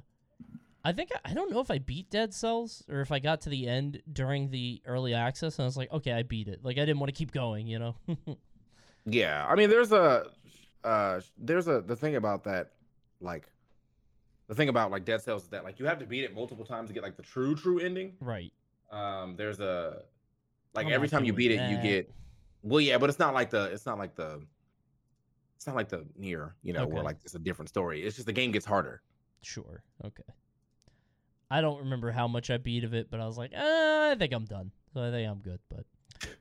I 0.84 0.92
think 0.92 1.10
I, 1.24 1.34
don't 1.34 1.50
know 1.50 1.60
if 1.60 1.70
I 1.70 1.78
beat 1.78 2.10
Dead 2.10 2.32
Cells 2.32 2.82
or 2.88 3.00
if 3.00 3.12
I 3.12 3.18
got 3.18 3.42
to 3.42 3.50
the 3.50 3.68
end 3.68 4.02
during 4.10 4.50
the 4.50 4.80
early 4.86 5.12
access 5.14 5.58
and 5.58 5.64
I 5.64 5.66
was 5.66 5.76
like, 5.76 5.92
okay, 5.92 6.12
I 6.12 6.22
beat 6.22 6.48
it. 6.48 6.60
Like 6.64 6.78
I 6.78 6.80
didn't 6.80 6.98
want 7.00 7.08
to 7.08 7.18
keep 7.18 7.32
going, 7.32 7.66
you 7.66 7.78
know. 7.78 7.96
Yeah, 9.06 9.46
I 9.48 9.54
mean, 9.54 9.70
there's 9.70 9.92
a, 9.92 10.26
uh, 10.84 11.20
there's 11.38 11.68
a 11.68 11.80
the 11.80 11.96
thing 11.96 12.16
about 12.16 12.44
that, 12.44 12.72
like, 13.20 13.48
the 14.46 14.54
thing 14.54 14.68
about 14.68 14.90
like 14.90 15.04
Dead 15.04 15.22
Cells 15.22 15.44
is 15.44 15.48
that 15.48 15.64
like 15.64 15.78
you 15.78 15.86
have 15.86 15.98
to 16.00 16.06
beat 16.06 16.24
it 16.24 16.34
multiple 16.34 16.64
times 16.64 16.88
to 16.88 16.94
get 16.94 17.02
like 17.02 17.16
the 17.16 17.22
true 17.22 17.54
true 17.54 17.78
ending. 17.78 18.14
right. 18.20 18.52
Um, 18.90 19.36
there's 19.36 19.60
a, 19.60 20.02
like 20.74 20.86
I'm 20.86 20.92
every 20.92 21.08
time 21.08 21.24
you 21.24 21.32
beat 21.32 21.52
it, 21.52 21.70
you 21.70 21.78
get, 21.78 22.12
well, 22.62 22.80
yeah, 22.80 22.98
but 22.98 23.08
it's 23.08 23.20
not 23.20 23.34
like 23.34 23.50
the, 23.50 23.64
it's 23.66 23.86
not 23.86 23.98
like 23.98 24.16
the, 24.16 24.42
it's 25.56 25.66
not 25.66 25.76
like 25.76 25.88
the 25.88 26.04
near, 26.16 26.56
you 26.62 26.72
know, 26.72 26.86
where 26.86 27.04
like 27.04 27.18
it's 27.24 27.34
a 27.34 27.38
different 27.38 27.68
story. 27.68 28.02
It's 28.02 28.16
just 28.16 28.26
the 28.26 28.32
game 28.32 28.50
gets 28.50 28.66
harder. 28.66 29.02
Sure. 29.42 29.82
Okay. 30.04 30.24
I 31.50 31.60
don't 31.60 31.80
remember 31.80 32.10
how 32.12 32.28
much 32.28 32.50
I 32.50 32.58
beat 32.58 32.84
of 32.84 32.94
it, 32.94 33.10
but 33.10 33.20
I 33.20 33.26
was 33.26 33.36
like, 33.36 33.52
eh, 33.52 34.10
I 34.12 34.14
think 34.18 34.32
I'm 34.32 34.44
done. 34.44 34.70
So 34.94 35.02
I 35.02 35.10
think 35.10 35.28
I'm 35.28 35.40
good. 35.40 35.58
But 35.68 35.84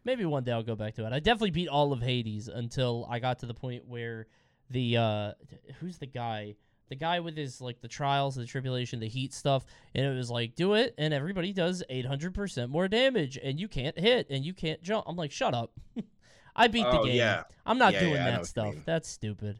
maybe 0.04 0.26
one 0.26 0.44
day 0.44 0.52
I'll 0.52 0.64
go 0.64 0.76
back 0.76 0.96
to 0.96 1.06
it. 1.06 1.14
I 1.14 1.20
definitely 1.20 1.52
beat 1.52 1.68
all 1.68 1.92
of 1.94 2.02
Hades 2.02 2.48
until 2.48 3.08
I 3.10 3.20
got 3.20 3.40
to 3.40 3.46
the 3.46 3.54
point 3.54 3.86
where 3.88 4.28
the 4.70 4.98
uh, 4.98 5.32
who's 5.80 5.98
the 5.98 6.06
guy? 6.06 6.56
The 6.90 6.96
guy 6.96 7.20
with 7.20 7.38
his 7.38 7.62
like 7.62 7.82
the 7.82 7.88
trials, 7.88 8.36
the 8.36 8.46
tribulation, 8.48 9.00
the 9.00 9.08
heat 9.08 9.32
stuff, 9.34 9.64
and 9.94 10.06
it 10.06 10.16
was 10.16 10.32
like, 10.32 10.56
do 10.56 10.74
it, 10.74 10.96
and 10.98 11.14
everybody 11.14 11.54
does 11.54 11.84
800% 11.90 12.70
more 12.70 12.88
damage, 12.88 13.38
and 13.42 13.60
you 13.60 13.68
can't 13.68 13.98
hit, 13.98 14.28
and 14.32 14.44
you 14.44 14.54
can't 14.56 14.82
jump. 14.82 15.06
I'm 15.08 15.16
like, 15.16 15.32
shut 15.32 15.54
up. 15.54 15.72
I 16.56 16.68
beat 16.68 16.82
the 16.90 17.00
Oh, 17.00 17.06
game. 17.06 17.16
yeah. 17.16 17.44
I'm 17.66 17.78
not 17.78 17.94
Yeah, 17.94 18.00
doing 18.00 18.14
yeah, 18.16 18.32
that 18.32 18.46
stuff. 18.48 18.74
That's 18.86 19.08
stupid. 19.08 19.60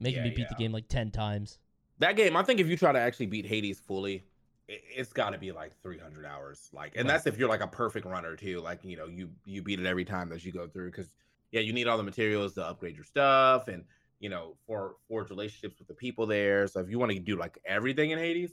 Making 0.00 0.22
me 0.22 0.30
beat 0.30 0.48
the 0.48 0.54
game 0.54 0.72
like 0.72 0.88
10 0.88 1.10
times. 1.10 1.58
That 1.98 2.16
game, 2.16 2.36
I 2.36 2.42
think 2.42 2.60
if 2.60 2.68
you 2.68 2.76
try 2.76 2.92
to 2.92 2.98
actually 2.98 3.26
beat 3.26 3.46
Hades 3.46 3.80
fully, 3.80 4.24
it, 4.68 4.82
it's 4.96 5.12
got 5.12 5.30
to 5.30 5.38
be 5.38 5.50
like 5.52 5.72
300 5.82 6.24
hours. 6.24 6.68
Like, 6.72 6.94
and 6.96 7.08
Right. 7.08 7.14
that's 7.14 7.26
if 7.26 7.38
you're 7.38 7.48
like 7.48 7.60
a 7.60 7.66
perfect 7.66 8.06
runner 8.06 8.36
too. 8.36 8.60
Like, 8.60 8.84
you 8.84 8.96
know, 8.96 9.06
you 9.06 9.30
you 9.44 9.62
beat 9.62 9.80
it 9.80 9.86
every 9.86 10.04
time 10.04 10.28
that 10.30 10.44
you 10.44 10.52
go 10.52 10.66
through 10.68 10.90
because 10.90 11.10
yeah, 11.50 11.60
you 11.60 11.72
need 11.72 11.86
all 11.88 11.96
the 11.96 12.02
materials 12.02 12.54
to 12.54 12.66
upgrade 12.66 12.94
your 12.94 13.04
stuff 13.04 13.68
and 13.68 13.84
you 14.20 14.28
know 14.28 14.56
for 14.66 14.96
forge 15.08 15.30
relationships 15.30 15.78
with 15.78 15.88
the 15.88 15.94
people 15.94 16.26
there. 16.26 16.66
So 16.66 16.80
if 16.80 16.90
you 16.90 16.98
want 16.98 17.12
to 17.12 17.18
do 17.18 17.36
like 17.36 17.58
everything 17.64 18.10
in 18.10 18.18
Hades, 18.18 18.52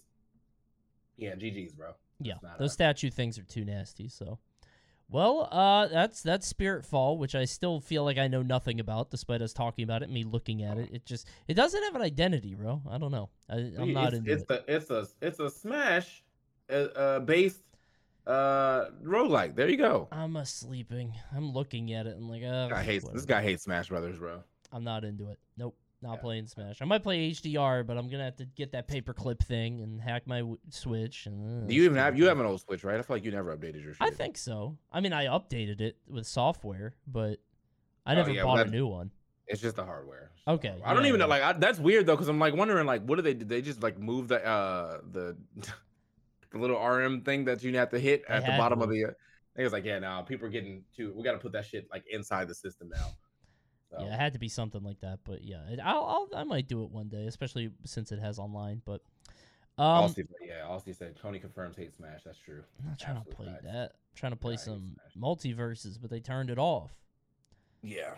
yeah, 1.18 1.36
GG's, 1.36 1.74
bro. 1.74 1.92
Yeah, 2.20 2.36
those 2.58 2.72
a- 2.72 2.74
statue 2.74 3.10
things 3.10 3.38
are 3.38 3.44
too 3.44 3.66
nasty. 3.66 4.08
So, 4.08 4.40
well, 5.10 5.48
uh, 5.52 5.88
that's 5.88 6.22
that's 6.22 6.48
Spirit 6.48 6.86
Fall, 6.86 7.18
which 7.18 7.36
I 7.36 7.46
still 7.46 7.80
feel 7.80 8.04
like 8.04 8.18
I 8.18 8.28
know 8.28 8.42
nothing 8.42 8.80
about, 8.80 9.12
despite 9.12 9.42
us 9.42 9.54
talking 9.54 9.84
about 9.84 10.02
it, 10.02 10.10
me 10.10 10.24
looking 10.24 10.64
at 10.64 10.78
it. 10.78 10.90
It 10.92 11.06
just 11.06 11.28
it 11.48 11.54
doesn't 11.54 11.82
have 11.84 11.96
an 11.96 12.02
identity, 12.02 12.56
bro. 12.56 12.82
I 12.90 12.98
don't 12.98 13.12
know. 13.12 13.30
I, 13.50 13.72
I'm 13.78 13.94
not 13.94 14.10
it's, 14.10 14.18
into 14.18 14.32
it's 14.32 14.42
it. 14.44 14.48
The, 14.48 14.64
it's 14.68 14.90
a 14.90 15.08
it's 15.22 15.40
a 15.40 15.50
Smash 15.50 16.24
uh, 16.70 16.74
uh, 16.74 17.20
based 17.20 17.62
uh 18.26 18.86
roguelike. 19.04 19.56
There 19.56 19.70
you 19.70 19.78
go. 19.78 20.08
I'm 20.12 20.36
a 20.38 20.46
sleeping. 20.46 21.14
I'm 21.36 21.52
looking 21.52 21.94
at 21.94 22.08
it 22.08 22.18
and 22.18 22.28
like, 22.28 22.44
uh, 22.44 22.70
guy 22.70 22.84
hates 22.84 23.08
this 23.10 23.26
guy 23.26 23.44
hates 23.44 23.64
Smash 23.64 23.90
Brothers, 23.90 24.18
bro. 24.18 24.44
I'm 24.72 24.84
not 24.84 25.06
into 25.06 25.30
it. 25.30 25.38
Nope, 25.56 25.78
not 26.06 26.16
Yeah. 26.16 26.22
playing 26.22 26.48
Smash. 26.48 26.82
I 26.82 26.86
might 26.86 27.04
play 27.04 27.30
HDR, 27.32 27.84
but 27.86 27.98
I'm 27.98 28.10
gonna 28.10 28.24
have 28.26 28.38
to 28.38 28.46
get 28.46 28.72
that 28.74 28.88
paperclip 28.88 29.40
thing 29.44 29.82
and 29.82 30.00
hack 30.00 30.28
my 30.28 30.40
w- 30.40 30.58
Switch. 30.70 31.26
And, 31.26 31.64
uh, 31.64 31.68
Do 31.68 31.74
you 31.74 31.84
even 31.84 31.98
have 31.98 32.18
you 32.18 32.28
have 32.28 32.40
an 32.40 32.46
old 32.46 32.62
Switch, 32.62 32.84
right? 32.84 32.98
I 33.00 33.02
feel 33.02 33.16
like 33.16 33.26
you 33.26 33.32
never 33.32 33.56
updated 33.56 33.84
your 33.84 33.94
shit. 33.94 34.02
I 34.02 34.12
think 34.12 34.38
so. 34.38 34.78
I 34.92 35.00
mean, 35.02 35.14
I 35.14 35.26
updated 35.26 35.82
it 35.82 35.98
with 36.08 36.26
software, 36.28 36.96
but 37.08 37.40
I 38.06 38.14
Oh, 38.14 38.18
never 38.18 38.32
yeah, 38.32 38.44
bought 38.44 38.56
well, 38.58 38.66
a 38.68 38.70
new 38.70 38.88
one. 38.88 39.12
It's 39.48 39.62
just 39.62 39.76
the 39.76 39.86
hardware. 39.86 40.32
The 40.46 40.52
Okay. 40.54 40.76
I 40.84 40.94
don't 40.94 41.04
yeah, 41.04 41.10
even 41.10 41.20
know. 41.20 41.28
Like 41.28 41.42
I, 41.44 41.54
that's 41.54 41.80
weird 41.80 42.06
though, 42.06 42.16
because 42.16 42.28
I'm 42.30 42.40
like 42.40 42.56
wondering, 42.56 42.86
like, 42.86 43.04
what 43.04 43.16
do 43.18 43.22
they? 43.22 43.34
Did 43.34 43.50
they 43.50 43.62
just 43.62 43.82
like 43.84 43.98
move 44.00 44.28
the 44.28 44.46
uh 44.46 45.02
the 45.12 45.36
the 46.52 46.58
little 46.58 46.80
RM 46.80 47.22
thing 47.22 47.46
that 47.46 47.64
you 47.64 47.76
have 47.78 47.90
to 47.90 48.00
hit 48.00 48.24
They 48.28 48.34
at 48.36 48.46
the 48.46 48.52
bottom 48.54 48.80
to 48.80 48.86
of 48.86 48.92
the? 48.92 49.06
Uh, 49.06 49.08
I 49.10 49.58
think 49.58 49.66
it's 49.68 49.74
like, 49.74 49.86
yeah, 49.86 50.00
now 50.00 50.22
people 50.22 50.48
are 50.48 50.52
getting 50.52 50.84
too. 50.96 51.14
We 51.16 51.24
got 51.24 51.32
to 51.32 51.38
put 51.40 51.52
that 51.54 51.66
shit 51.66 51.88
like 51.92 52.04
inside 52.12 52.48
the 52.48 52.56
system 52.56 52.90
now. 52.90 53.08
So, 53.98 54.06
Yeah, 54.06 54.14
it 54.14 54.20
had 54.20 54.34
to 54.34 54.40
be 54.40 54.50
something 54.50 54.84
like 54.84 55.00
that. 55.02 55.20
But 55.24 55.44
yeah, 55.44 55.62
it, 55.70 55.80
I'll, 55.84 56.28
I'll 56.34 56.40
I 56.40 56.44
might 56.44 56.68
do 56.68 56.84
it 56.84 56.90
one 56.92 57.08
day, 57.08 57.28
especially 57.28 57.72
since 57.86 58.12
it 58.12 58.20
has 58.20 58.40
online. 58.40 58.82
But 58.86 59.02
um, 59.78 60.06
Aussie, 60.06 60.28
yeah, 60.42 60.62
Aussie 60.70 60.96
said 60.96 61.16
Tony 61.16 61.40
confirms 61.40 61.76
hate 61.78 61.94
Smash. 61.96 62.24
That's 62.24 62.38
true. 62.40 62.64
I'm 62.80 62.90
not 62.90 63.00
trying 63.00 63.22
to 63.24 63.30
play 63.30 63.48
facts. 63.48 63.64
that. 63.64 63.92
I'm 63.92 64.16
trying 64.16 64.32
to 64.32 64.38
play 64.38 64.54
Yeah, 64.54 64.60
some 64.60 64.98
multiverses, 65.20 65.98
but 66.02 66.10
they 66.10 66.20
turned 66.20 66.50
it 66.50 66.58
off. 66.60 66.92
Yeah. 67.84 68.16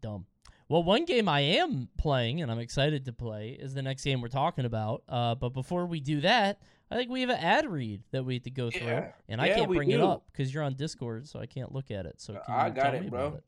Dumb. 0.00 0.26
Well, 0.68 0.84
one 0.84 1.04
game 1.04 1.28
I 1.28 1.40
am 1.40 1.88
playing 1.98 2.40
and 2.40 2.50
I'm 2.50 2.60
excited 2.60 3.04
to 3.06 3.12
play 3.12 3.50
is 3.50 3.74
the 3.74 3.82
next 3.82 4.04
game 4.04 4.20
we're 4.20 4.28
talking 4.28 4.64
about. 4.64 5.02
Uh, 5.08 5.34
but 5.34 5.48
before 5.48 5.84
we 5.84 5.98
do 5.98 6.20
that, 6.20 6.60
I 6.92 6.96
think 6.96 7.10
we 7.10 7.22
have 7.22 7.30
an 7.30 7.38
ad 7.38 7.66
read 7.68 8.02
that 8.12 8.24
we 8.24 8.34
have 8.34 8.44
to 8.44 8.50
go 8.50 8.70
through, 8.70 8.86
Yeah. 8.86 9.12
and 9.28 9.40
I 9.40 9.48
Yeah, 9.48 9.56
can't 9.56 9.72
bring 9.72 9.90
it 9.90 10.00
up 10.00 10.26
because 10.32 10.54
you're 10.54 10.62
on 10.62 10.74
Discord, 10.74 11.28
so 11.28 11.40
I 11.40 11.46
can't 11.46 11.72
look 11.72 11.90
at 11.90 12.06
it. 12.06 12.20
So 12.20 12.34
can 12.46 12.54
I 12.54 12.68
you 12.68 12.74
got 12.74 12.82
tell 12.84 12.94
it, 12.94 13.02
me 13.02 13.08
bro. 13.08 13.26
about 13.26 13.38
it? 13.38 13.44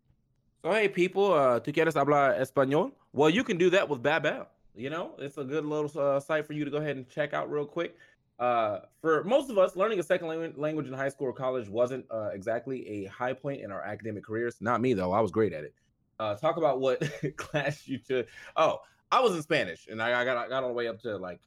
Hey 0.64 0.86
people, 0.86 1.32
uh, 1.32 1.58
¿tú 1.58 1.72
quieres 1.72 1.96
hablar 1.96 2.40
español? 2.40 2.92
Well, 3.12 3.28
you 3.28 3.42
can 3.42 3.58
do 3.58 3.68
that 3.70 3.88
with 3.88 4.00
Babbel. 4.00 4.46
You 4.76 4.90
know, 4.90 5.16
it's 5.18 5.36
a 5.36 5.42
good 5.42 5.64
little 5.64 5.90
uh, 6.00 6.20
site 6.20 6.46
for 6.46 6.52
you 6.52 6.64
to 6.64 6.70
go 6.70 6.76
ahead 6.76 6.96
and 6.96 7.08
check 7.08 7.34
out 7.34 7.50
real 7.50 7.66
quick. 7.66 7.96
Uh, 8.38 8.78
for 9.00 9.24
most 9.24 9.50
of 9.50 9.58
us, 9.58 9.74
learning 9.74 9.98
a 9.98 10.04
second 10.04 10.28
language, 10.28 10.56
language 10.56 10.86
in 10.86 10.92
high 10.92 11.08
school 11.08 11.26
or 11.26 11.32
college 11.32 11.68
wasn't 11.68 12.06
uh, 12.12 12.30
exactly 12.32 12.86
a 12.88 13.06
high 13.06 13.32
point 13.32 13.60
in 13.60 13.72
our 13.72 13.82
academic 13.82 14.24
careers. 14.24 14.54
Not 14.60 14.80
me 14.80 14.94
though; 14.94 15.10
I 15.10 15.20
was 15.20 15.32
great 15.32 15.52
at 15.52 15.64
it. 15.64 15.74
Uh, 16.20 16.36
talk 16.36 16.58
about 16.58 16.78
what 16.78 17.02
class 17.36 17.88
you 17.88 17.98
took. 17.98 18.28
Oh, 18.54 18.82
I 19.10 19.20
was 19.20 19.34
in 19.34 19.42
Spanish, 19.42 19.88
and 19.90 20.00
I, 20.00 20.20
I 20.20 20.24
got 20.24 20.36
I 20.36 20.48
got 20.48 20.62
all 20.62 20.68
the 20.68 20.76
way 20.76 20.86
up 20.86 21.00
to 21.00 21.16
like, 21.16 21.40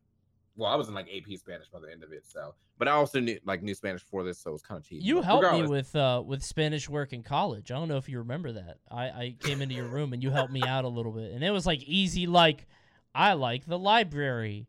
well, 0.55 0.71
I 0.71 0.75
was 0.75 0.87
in 0.87 0.93
like 0.93 1.07
AP 1.07 1.37
Spanish 1.37 1.67
by 1.69 1.79
the 1.79 1.91
end 1.91 2.03
of 2.03 2.11
it. 2.11 2.25
So, 2.25 2.53
but 2.77 2.87
I 2.87 2.91
also 2.91 3.19
knew 3.19 3.39
like 3.45 3.61
knew 3.63 3.75
Spanish 3.75 4.03
before 4.03 4.23
this, 4.23 4.39
so 4.39 4.51
it 4.51 4.53
was 4.53 4.61
kind 4.61 4.79
of 4.79 4.85
cheap. 4.87 4.99
You 5.03 5.15
But 5.15 5.25
helped 5.25 5.51
me 5.53 5.67
with 5.67 5.95
uh, 5.95 6.23
with 6.25 6.43
Spanish 6.43 6.89
work 6.89 7.13
in 7.13 7.23
college. 7.23 7.71
I 7.71 7.75
don't 7.75 7.87
know 7.87 7.97
if 7.97 8.07
you 8.09 8.19
remember 8.19 8.51
that. 8.53 8.77
I, 8.89 9.03
I 9.03 9.35
came 9.39 9.61
into 9.61 9.75
your 9.75 9.87
room 9.87 10.13
and 10.13 10.23
you 10.23 10.31
helped 10.31 10.51
me 10.51 10.63
out 10.63 10.85
a 10.85 10.89
little 10.89 11.11
bit, 11.11 11.31
and 11.31 11.43
it 11.43 11.51
was 11.51 11.65
like 11.65 11.83
easy. 11.83 12.27
Like 12.27 12.65
I 13.13 13.33
like 13.33 13.65
the 13.65 13.79
library. 13.79 14.67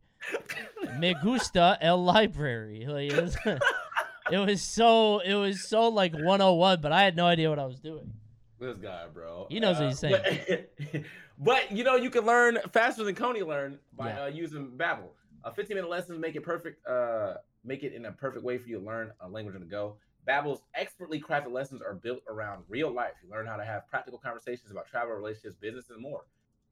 Me 0.98 1.14
gusta 1.22 1.78
el 1.80 2.02
library. 2.02 2.86
Like, 2.86 3.12
it, 3.12 3.22
was, 3.22 3.36
it 4.32 4.38
was 4.38 4.62
so 4.62 5.18
it 5.20 5.34
was 5.34 5.68
so 5.68 5.88
like 5.88 6.12
101, 6.12 6.80
but 6.80 6.92
I 6.92 7.02
had 7.02 7.16
no 7.16 7.26
idea 7.26 7.50
what 7.50 7.58
I 7.58 7.66
was 7.66 7.80
doing. 7.80 8.12
This 8.58 8.76
guy, 8.78 9.04
bro. 9.12 9.46
He 9.50 9.60
knows 9.60 9.78
what 9.78 9.88
he's 9.88 10.00
But, 10.00 11.02
but, 11.38 11.72
you 11.72 11.84
know, 11.84 11.96
you 11.96 12.08
can 12.08 12.24
learn 12.24 12.58
faster 12.72 13.04
than 13.04 13.14
Coney 13.14 13.42
learned 13.42 13.78
by 13.94 14.08
Yeah. 14.08 14.22
uh, 14.22 14.26
using 14.26 14.68
Babbel. 14.76 15.10
A 15.46 15.54
15 15.54 15.76
minute 15.76 15.88
lessons 15.88 16.18
make 16.18 16.34
it 16.34 16.42
perfect. 16.42 16.84
Uh, 16.86 17.34
make 17.64 17.84
it 17.84 17.92
in 17.92 18.06
a 18.06 18.12
perfect 18.12 18.44
way 18.44 18.58
for 18.58 18.68
you 18.68 18.80
to 18.80 18.84
learn 18.84 19.12
a 19.20 19.28
language 19.28 19.54
on 19.54 19.60
the 19.60 19.66
go. 19.66 19.96
Babbel's 20.26 20.62
expertly 20.74 21.20
crafted 21.20 21.52
lessons 21.52 21.80
are 21.80 21.94
built 21.94 22.20
around 22.28 22.64
real 22.68 22.90
life. 22.92 23.12
You 23.22 23.30
learn 23.30 23.46
how 23.46 23.56
to 23.56 23.64
have 23.64 23.88
practical 23.88 24.18
conversations 24.18 24.72
about 24.72 24.88
travel, 24.88 25.14
relationships, 25.14 25.54
business, 25.60 25.90
and 25.90 26.02
more. 26.02 26.24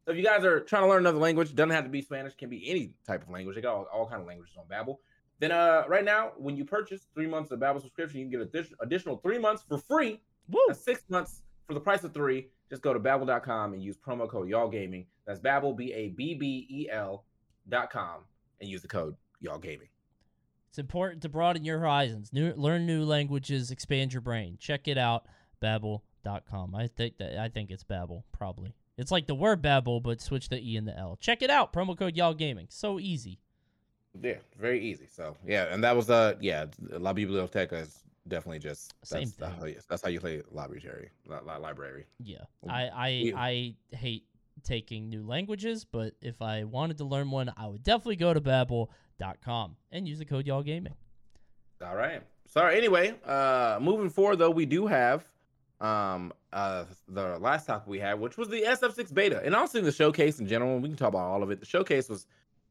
So 0.05 0.11
if 0.11 0.19
you 0.19 0.25
guys 0.25 0.45
are 0.45 0.61
trying 0.61 0.83
to 0.83 0.89
learn 0.89 1.01
another 1.01 1.19
language, 1.19 1.55
doesn't 1.55 1.71
have 1.71 1.85
to 1.85 1.91
be 1.91 2.03
Spanish, 2.03 2.35
can 2.35 2.51
be 2.51 2.69
any 2.69 2.95
type 3.07 3.23
of 3.23 3.31
language. 3.31 3.55
They 3.55 3.63
got 3.63 3.75
all, 3.77 3.87
all 3.93 4.09
kind 4.09 4.21
of 4.21 4.27
languages 4.27 4.57
on 4.59 4.67
Babbel. 4.67 4.99
Then 5.39 5.53
uh, 5.53 5.85
right 5.89 6.05
now, 6.05 6.33
when 6.37 6.57
you 6.57 6.65
purchase 6.65 7.07
three 7.15 7.29
months 7.29 7.53
of 7.53 7.61
Babbel 7.61 7.81
subscription, 7.81 8.19
you 8.19 8.25
can 8.27 8.33
get 8.33 8.41
addition- 8.41 8.77
additional 8.81 9.19
three 9.19 9.39
months 9.39 9.65
for 9.69 9.79
free 9.79 10.21
Woo! 10.49 10.75
six 10.75 11.05
months 11.09 11.43
for 11.67 11.75
the 11.75 11.81
price 11.81 12.03
of 12.03 12.13
three. 12.13 12.49
Just 12.69 12.83
go 12.83 12.93
to 12.93 12.99
babbel.com 12.99 13.73
and 13.73 13.83
use 13.83 13.97
promo 13.97 14.29
code 14.29 14.49
y'all 14.49 14.69
gaming. 14.69 15.07
That's 15.27 15.39
Babbel, 15.41 15.77
B 15.77 15.93
A 15.93 16.09
B 16.09 16.35
B 16.35 16.67
E 16.69 16.89
L 16.91 17.25
dot 17.69 17.91
com, 17.91 18.21
and 18.65 18.73
use 18.73 18.83
the 18.83 18.89
code 18.89 19.15
y'all 19.41 19.59
gaming. 19.59 19.89
It's 20.69 20.79
important 20.79 21.23
to 21.23 21.29
broaden 21.29 21.65
your 21.65 21.79
horizons, 21.79 22.33
new, 22.33 22.53
learn 22.57 22.85
new 22.85 23.05
languages, 23.05 23.71
expand 23.71 24.13
your 24.13 24.23
brain. 24.23 24.57
Check 24.59 24.89
it 24.89 24.99
out, 24.99 25.27
Babbel.com. 25.63 26.75
I 26.75 26.89
think 26.89 27.19
that 27.19 27.39
I 27.39 27.49
think 27.49 27.71
it's 27.71 27.85
Babbel, 27.85 28.25
probably. 28.33 28.75
It's 28.99 29.13
like 29.13 29.27
the 29.27 29.35
word 29.35 29.63
Babbel, 29.63 30.03
but 30.03 30.21
switch 30.21 30.49
the 30.49 30.59
E 30.59 30.77
and 30.77 30.89
the 30.89 30.99
L. 30.99 31.17
Check 31.21 31.43
it 31.43 31.51
out, 31.51 31.73
promo 31.73 31.97
code 31.97 32.17
Y'all 32.17 32.35
Gaming. 32.35 32.67
So 32.71 32.99
easy. 32.99 33.39
Yeah, 34.21 34.39
very 34.59 34.81
easy. 34.81 35.07
So 35.07 35.37
yeah, 35.47 35.73
and 35.73 35.83
that 35.85 35.95
was 35.95 36.11
uh 36.11 36.35
yeah, 36.41 36.67
La 36.81 37.13
Biblioteca 37.13 37.77
is 37.77 38.01
definitely 38.27 38.61
just 38.61 38.95
that's, 39.01 39.11
Same 39.11 39.33
That's 39.39 39.59
how, 39.59 39.67
you, 39.67 39.77
that's 39.89 40.03
how 40.03 40.09
you 40.09 40.21
play 40.21 40.43
library. 40.51 41.11
Li- 41.27 41.37
li- 41.47 41.59
library. 41.61 42.07
Yeah, 42.19 42.39
I 42.69 42.89
I 42.89 43.09
yeah. 43.09 43.37
I 43.37 43.75
hate 43.93 44.25
taking 44.63 45.09
new 45.09 45.27
languages, 45.27 45.85
but 45.85 46.15
if 46.21 46.41
I 46.41 46.65
wanted 46.65 46.99
to 46.99 47.05
learn 47.05 47.31
one, 47.31 47.53
I 47.57 47.67
would 47.67 47.83
definitely 47.83 48.17
go 48.17 48.33
to 48.33 48.41
babbel.com 48.41 49.77
and 49.93 50.09
use 50.09 50.19
the 50.19 50.25
code 50.25 50.47
y'all 50.47 50.63
gaming. 50.63 50.95
All 51.85 51.97
right. 51.97 52.23
Sorry. 52.47 52.77
Anyway, 52.77 53.15
uh, 53.25 53.79
moving 53.81 54.11
forward 54.11 54.37
though, 54.37 54.51
we 54.51 54.67
do 54.67 54.87
have 54.87 55.27
um 55.81 56.33
uh 56.53 56.85
the 57.09 57.37
last 57.41 57.67
topic 57.67 57.89
we 57.89 57.99
had, 57.99 58.19
which 58.19 58.39
was 58.39 58.49
the 58.49 58.63
SF6 58.63 59.13
beta, 59.13 59.43
and 59.45 59.57
honestly 59.57 59.81
the 59.81 59.91
showcase 59.91 60.39
in 60.39 60.47
general. 60.47 60.79
We 60.79 60.89
can 60.89 60.97
talk 60.97 61.09
about 61.09 61.25
all 61.25 61.43
of 61.43 61.51
it. 61.51 61.61
The 61.61 61.67
showcase 61.67 62.09
was 62.09 62.27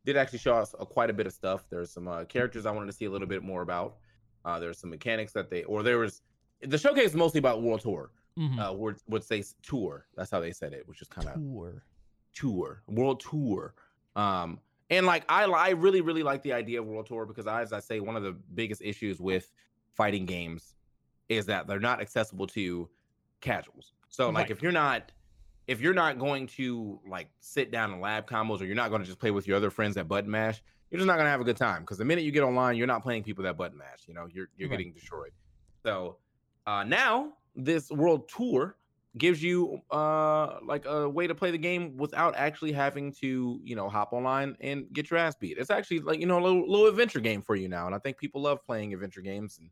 did 0.06 0.18
actually 0.18 0.40
show 0.40 0.56
us 0.56 0.74
uh, 0.80 0.86
quite 0.86 1.10
a 1.10 1.14
bit 1.14 1.28
of 1.28 1.34
stuff. 1.34 1.66
There's 1.70 1.92
some 1.92 2.08
uh, 2.08 2.26
characters 2.26 2.66
I 2.66 2.72
wanted 2.72 2.88
to 2.88 2.94
see 2.94 3.06
a 3.06 3.12
little 3.12 3.28
bit 3.28 3.44
more 3.44 3.62
about. 3.62 3.98
Uh, 4.46 4.60
there's 4.60 4.78
some 4.78 4.90
mechanics 4.90 5.32
that 5.34 5.50
they, 5.50 5.64
or 5.64 5.84
there 5.84 5.98
was 6.00 6.22
the 6.62 6.78
showcase 6.78 7.14
mostly 7.14 7.40
about 7.40 7.62
World 7.62 7.82
Tour. 7.82 8.12
Mhm. 8.38 8.60
Uh, 8.60 8.74
would 8.74 8.98
would 9.08 9.24
say 9.24 9.44
tour. 9.62 10.08
That's 10.16 10.32
how 10.32 10.40
they 10.40 10.52
said 10.52 10.74
it, 10.74 10.88
which 10.88 11.02
is 11.02 11.08
kind 11.08 11.28
of 11.30 11.42
Tour. 11.42 11.86
tour, 12.34 12.84
world 12.88 13.20
tour. 13.20 13.76
Um, 14.16 14.62
and 14.90 15.06
like 15.06 15.26
I, 15.30 15.46
I 15.46 15.70
really, 15.72 16.02
really 16.02 16.24
like 16.24 16.44
the 16.44 16.54
idea 16.54 16.82
of 16.82 16.88
world 16.88 17.08
tour 17.08 17.26
because, 17.26 17.48
I, 17.48 17.62
as 17.62 17.74
I 17.74 17.80
say, 17.80 18.00
one 18.00 18.16
of 18.16 18.24
the 18.24 18.34
biggest 18.34 18.82
issues 18.82 19.20
with 19.20 19.52
fighting 19.94 20.26
games 20.26 20.76
is 21.30 21.46
that 21.48 21.68
they're 21.68 21.80
not 21.80 22.02
accessible 22.02 22.48
to 22.48 22.90
casuals. 23.42 23.94
So, 24.10 24.30
like, 24.32 24.50
Right. 24.50 24.52
if 24.52 24.62
you're 24.62 24.72
not, 24.72 25.12
if 25.68 25.82
you're 25.82 25.94
not 25.94 26.20
going 26.20 26.48
to 26.48 27.02
like 27.08 27.30
sit 27.40 27.72
down 27.72 27.92
and 27.94 28.02
lab 28.02 28.28
combos, 28.30 28.62
or 28.62 28.66
you're 28.66 28.76
not 28.76 28.90
going 28.90 29.02
to 29.02 29.08
just 29.08 29.20
play 29.20 29.32
with 29.32 29.48
your 29.48 29.58
other 29.58 29.72
friends 29.72 29.96
that 29.96 30.08
button 30.08 30.30
mash, 30.32 30.62
you're 30.92 31.00
just 31.00 31.08
not 31.08 31.16
going 31.16 31.26
to 31.26 31.32
have 31.32 31.42
a 31.42 31.46
good 31.46 31.58
time. 31.58 31.82
Because 31.84 31.98
the 31.98 32.06
minute 32.06 32.24
you 32.24 32.32
get 32.32 32.44
online, 32.44 32.78
you're 32.78 32.88
not 32.88 33.04
playing 33.04 33.24
people 33.24 33.44
that 33.46 33.58
button 33.58 33.78
mash. 33.78 34.08
You 34.08 34.14
know, 34.16 34.28
you're 34.28 34.50
you're 34.58 34.70
Right. 34.70 34.80
getting 34.80 34.94
destroyed. 34.94 35.32
So 35.86 36.20
uh, 36.68 36.84
now 36.84 37.34
this 37.56 37.90
world 37.92 38.30
tour 38.30 38.78
gives 39.18 39.44
you 39.44 39.80
uh 39.92 40.60
like 40.66 40.86
a 40.86 41.08
way 41.08 41.28
to 41.28 41.36
play 41.36 41.52
the 41.52 41.58
game 41.58 41.98
without 41.98 42.36
actually 42.36 42.72
having 42.72 43.12
to 43.14 43.60
you 43.64 43.76
know 43.76 43.88
hop 43.90 44.12
online 44.12 44.56
and 44.60 44.92
get 44.92 45.10
your 45.12 45.20
ass 45.20 45.36
beat. 45.40 45.58
It's 45.58 45.70
actually 45.70 46.00
like 46.00 46.20
you 46.20 46.26
know 46.26 46.40
a 46.40 46.44
little, 46.44 46.70
little 46.70 46.88
adventure 46.88 47.20
game 47.20 47.42
for 47.42 47.56
you 47.56 47.68
now 47.70 47.86
and 47.86 47.96
i 47.96 48.00
think 48.00 48.18
people 48.18 48.42
love 48.42 48.64
playing 48.66 48.94
adventure 48.94 49.22
games 49.22 49.60
and 49.60 49.70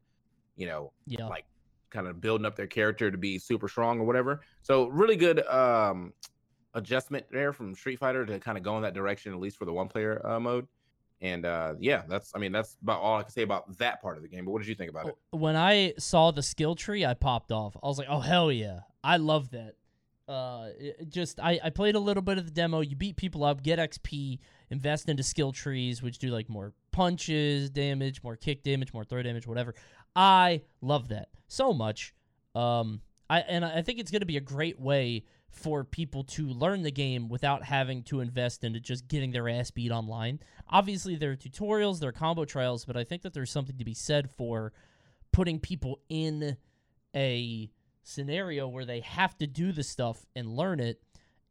you 0.56 0.68
know 0.68 0.94
Yeah. 1.06 1.32
like 1.32 1.46
kind 1.92 2.08
of 2.08 2.22
building 2.22 2.46
up 2.46 2.56
their 2.56 2.68
character 2.68 3.12
to 3.12 3.18
be 3.18 3.38
super 3.38 3.68
strong 3.68 4.00
or 4.00 4.06
whatever. 4.06 4.42
So 4.62 4.88
really 4.88 5.16
good 5.18 5.46
um 5.48 6.14
adjustment 6.74 7.26
there 7.32 7.54
from 7.54 7.76
street 7.76 7.98
fighter 8.00 8.26
to 8.26 8.40
kind 8.40 8.58
of 8.58 8.64
go 8.64 8.78
in 8.78 8.84
that 8.84 8.94
direction 8.94 9.34
at 9.34 9.40
least 9.40 9.58
for 9.58 9.66
the 9.66 9.74
one 9.74 9.90
player 9.90 10.26
uh, 10.26 10.40
mode 10.40 10.68
and 11.22 11.46
uh 11.46 11.74
yeah 11.80 12.02
that's 12.08 12.32
i 12.36 12.40
mean 12.40 12.52
that's 12.52 12.78
about 12.82 13.00
all 13.00 13.18
i 13.18 13.22
can 13.22 13.32
say 13.32 13.44
about 13.44 13.78
that 13.78 14.02
part 14.02 14.18
of 14.18 14.24
the 14.24 14.30
game 14.30 14.46
but 14.46 14.52
what 14.52 14.60
did 14.60 14.68
you 14.68 14.76
think 14.76 14.90
about 14.90 15.08
it 15.08 15.16
when 15.32 15.56
I 15.56 15.94
saw 15.98 16.32
the 16.32 16.44
skill 16.44 16.76
tree, 16.76 17.06
I 17.06 17.14
popped 17.14 17.52
off. 17.52 17.76
I 17.82 17.88
was 17.88 17.98
like, 17.98 18.08
"Oh 18.10 18.20
hell 18.20 18.52
yeah, 18.52 18.82
I 19.04 19.18
love 19.18 19.52
that." 19.52 19.76
Uh, 20.28 20.70
just 21.08 21.40
I 21.40 21.60
I 21.64 21.70
played 21.70 21.96
a 21.96 22.00
little 22.00 22.24
bit 22.24 22.38
of 22.38 22.46
the 22.46 22.52
demo. 22.52 22.82
You 22.82 22.96
beat 22.96 23.16
people 23.16 23.44
up, 23.44 23.64
get 23.64 23.80
XP, 23.80 24.40
invest 24.70 25.10
into 25.10 25.24
skill 25.24 25.52
trees, 25.52 26.02
which 26.02 26.20
do 26.20 26.30
like 26.30 26.50
more 26.50 26.74
punches 26.92 27.70
damage, 27.70 28.22
more 28.24 28.36
kick 28.36 28.64
damage, 28.64 28.94
more 28.94 29.04
throw 29.04 29.22
damage, 29.24 29.48
whatever. 29.48 29.74
I 30.16 30.62
love 30.82 31.10
that 31.10 31.30
so 31.48 31.74
much. 31.74 32.14
Um, 32.56 33.02
I 33.30 33.40
and 33.40 33.64
I 33.64 33.82
think 33.82 34.00
it's 34.00 34.12
going 34.12 34.22
to 34.22 34.26
be 34.26 34.38
a 34.38 34.42
great 34.42 34.80
way 34.80 35.24
for 35.52 35.84
people 35.84 36.24
to 36.24 36.48
learn 36.48 36.82
the 36.82 36.92
game 36.92 37.28
without 37.28 37.64
having 37.64 38.04
to 38.04 38.22
invest 38.22 38.64
into 38.64 38.80
just 38.80 39.08
getting 39.08 39.32
their 39.32 39.50
ass 39.50 39.70
beat 39.70 39.92
online. 39.92 40.40
Obviously, 40.70 41.16
there 41.16 41.32
are 41.32 41.36
tutorials, 41.36 42.00
there 42.00 42.10
are 42.10 42.14
combo 42.14 42.46
trials, 42.46 42.86
but 42.86 42.98
I 42.98 43.04
think 43.04 43.22
that 43.24 43.34
there's 43.34 43.52
something 43.52 43.78
to 43.78 43.86
be 43.86 43.94
said 43.94 44.32
for 44.32 44.74
putting 45.32 45.60
people 45.60 46.00
in 46.10 46.58
a 47.16 47.70
scenario 48.04 48.68
where 48.68 48.86
they 48.86 49.02
have 49.02 49.38
to 49.38 49.48
do 49.48 49.72
the 49.72 49.84
stuff 49.84 50.26
and 50.36 50.56
learn 50.56 50.80
it 50.80 51.02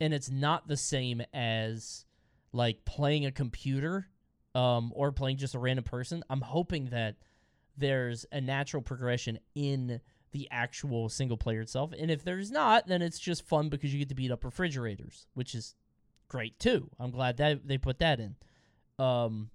and 0.00 0.14
it's 0.14 0.30
not 0.30 0.66
the 0.66 0.76
same 0.76 1.23
as 1.33 2.04
like 2.52 2.85
playing 2.85 3.26
a 3.26 3.30
computer 3.30 4.09
um, 4.54 4.92
or 4.95 5.12
playing 5.12 5.37
just 5.37 5.54
a 5.54 5.59
random 5.59 5.85
person 5.85 6.25
i'm 6.28 6.40
hoping 6.40 6.87
that 6.87 7.16
there's 7.76 8.26
a 8.33 8.40
natural 8.40 8.83
progression 8.83 9.38
in 9.54 10.00
the 10.33 10.49
actual 10.51 11.09
single 11.09 11.37
player 11.37 11.61
itself 11.61 11.93
and 11.99 12.11
if 12.11 12.23
there's 12.25 12.51
not 12.51 12.87
then 12.87 13.03
it's 13.03 13.19
just 13.19 13.47
fun 13.47 13.69
because 13.69 13.93
you 13.93 13.99
get 13.99 14.09
to 14.09 14.14
beat 14.14 14.31
up 14.31 14.45
refrigerators 14.45 15.27
which 15.35 15.55
is 15.55 15.75
great 16.29 16.59
too 16.59 16.88
i'm 16.99 17.11
glad 17.11 17.37
that 17.37 17.66
they 17.66 17.77
put 17.79 17.99
that 17.99 18.21
in 18.21 18.37
um, 18.99 19.51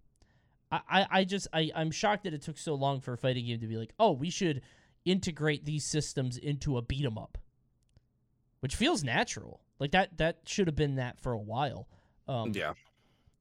I, 0.72 1.06
I, 1.10 1.24
just 1.24 1.48
I, 1.54 1.72
I'm 1.76 1.92
shocked 1.92 2.24
that 2.24 2.34
it 2.34 2.42
took 2.42 2.58
so 2.58 2.74
long 2.74 3.00
for 3.00 3.14
a 3.14 3.18
fighting 3.18 3.46
game 3.46 3.60
to 3.60 3.68
be 3.68 3.78
like, 3.78 3.94
oh, 4.00 4.12
we 4.12 4.32
should 4.32 4.62
integrate 5.06 5.66
these 5.66 5.86
systems 5.86 6.38
into 6.38 6.78
a 6.78 6.82
beat 6.82 7.06
'em 7.06 7.18
up. 7.18 7.38
Which 8.62 8.76
feels 8.76 9.04
natural. 9.04 9.62
Like 9.80 9.92
that 9.92 10.18
that 10.18 10.40
should 10.46 10.66
have 10.66 10.76
been 10.76 10.96
that 10.96 11.20
for 11.20 11.32
a 11.32 11.38
while. 11.38 11.88
Um 12.28 12.52
yeah 12.56 12.74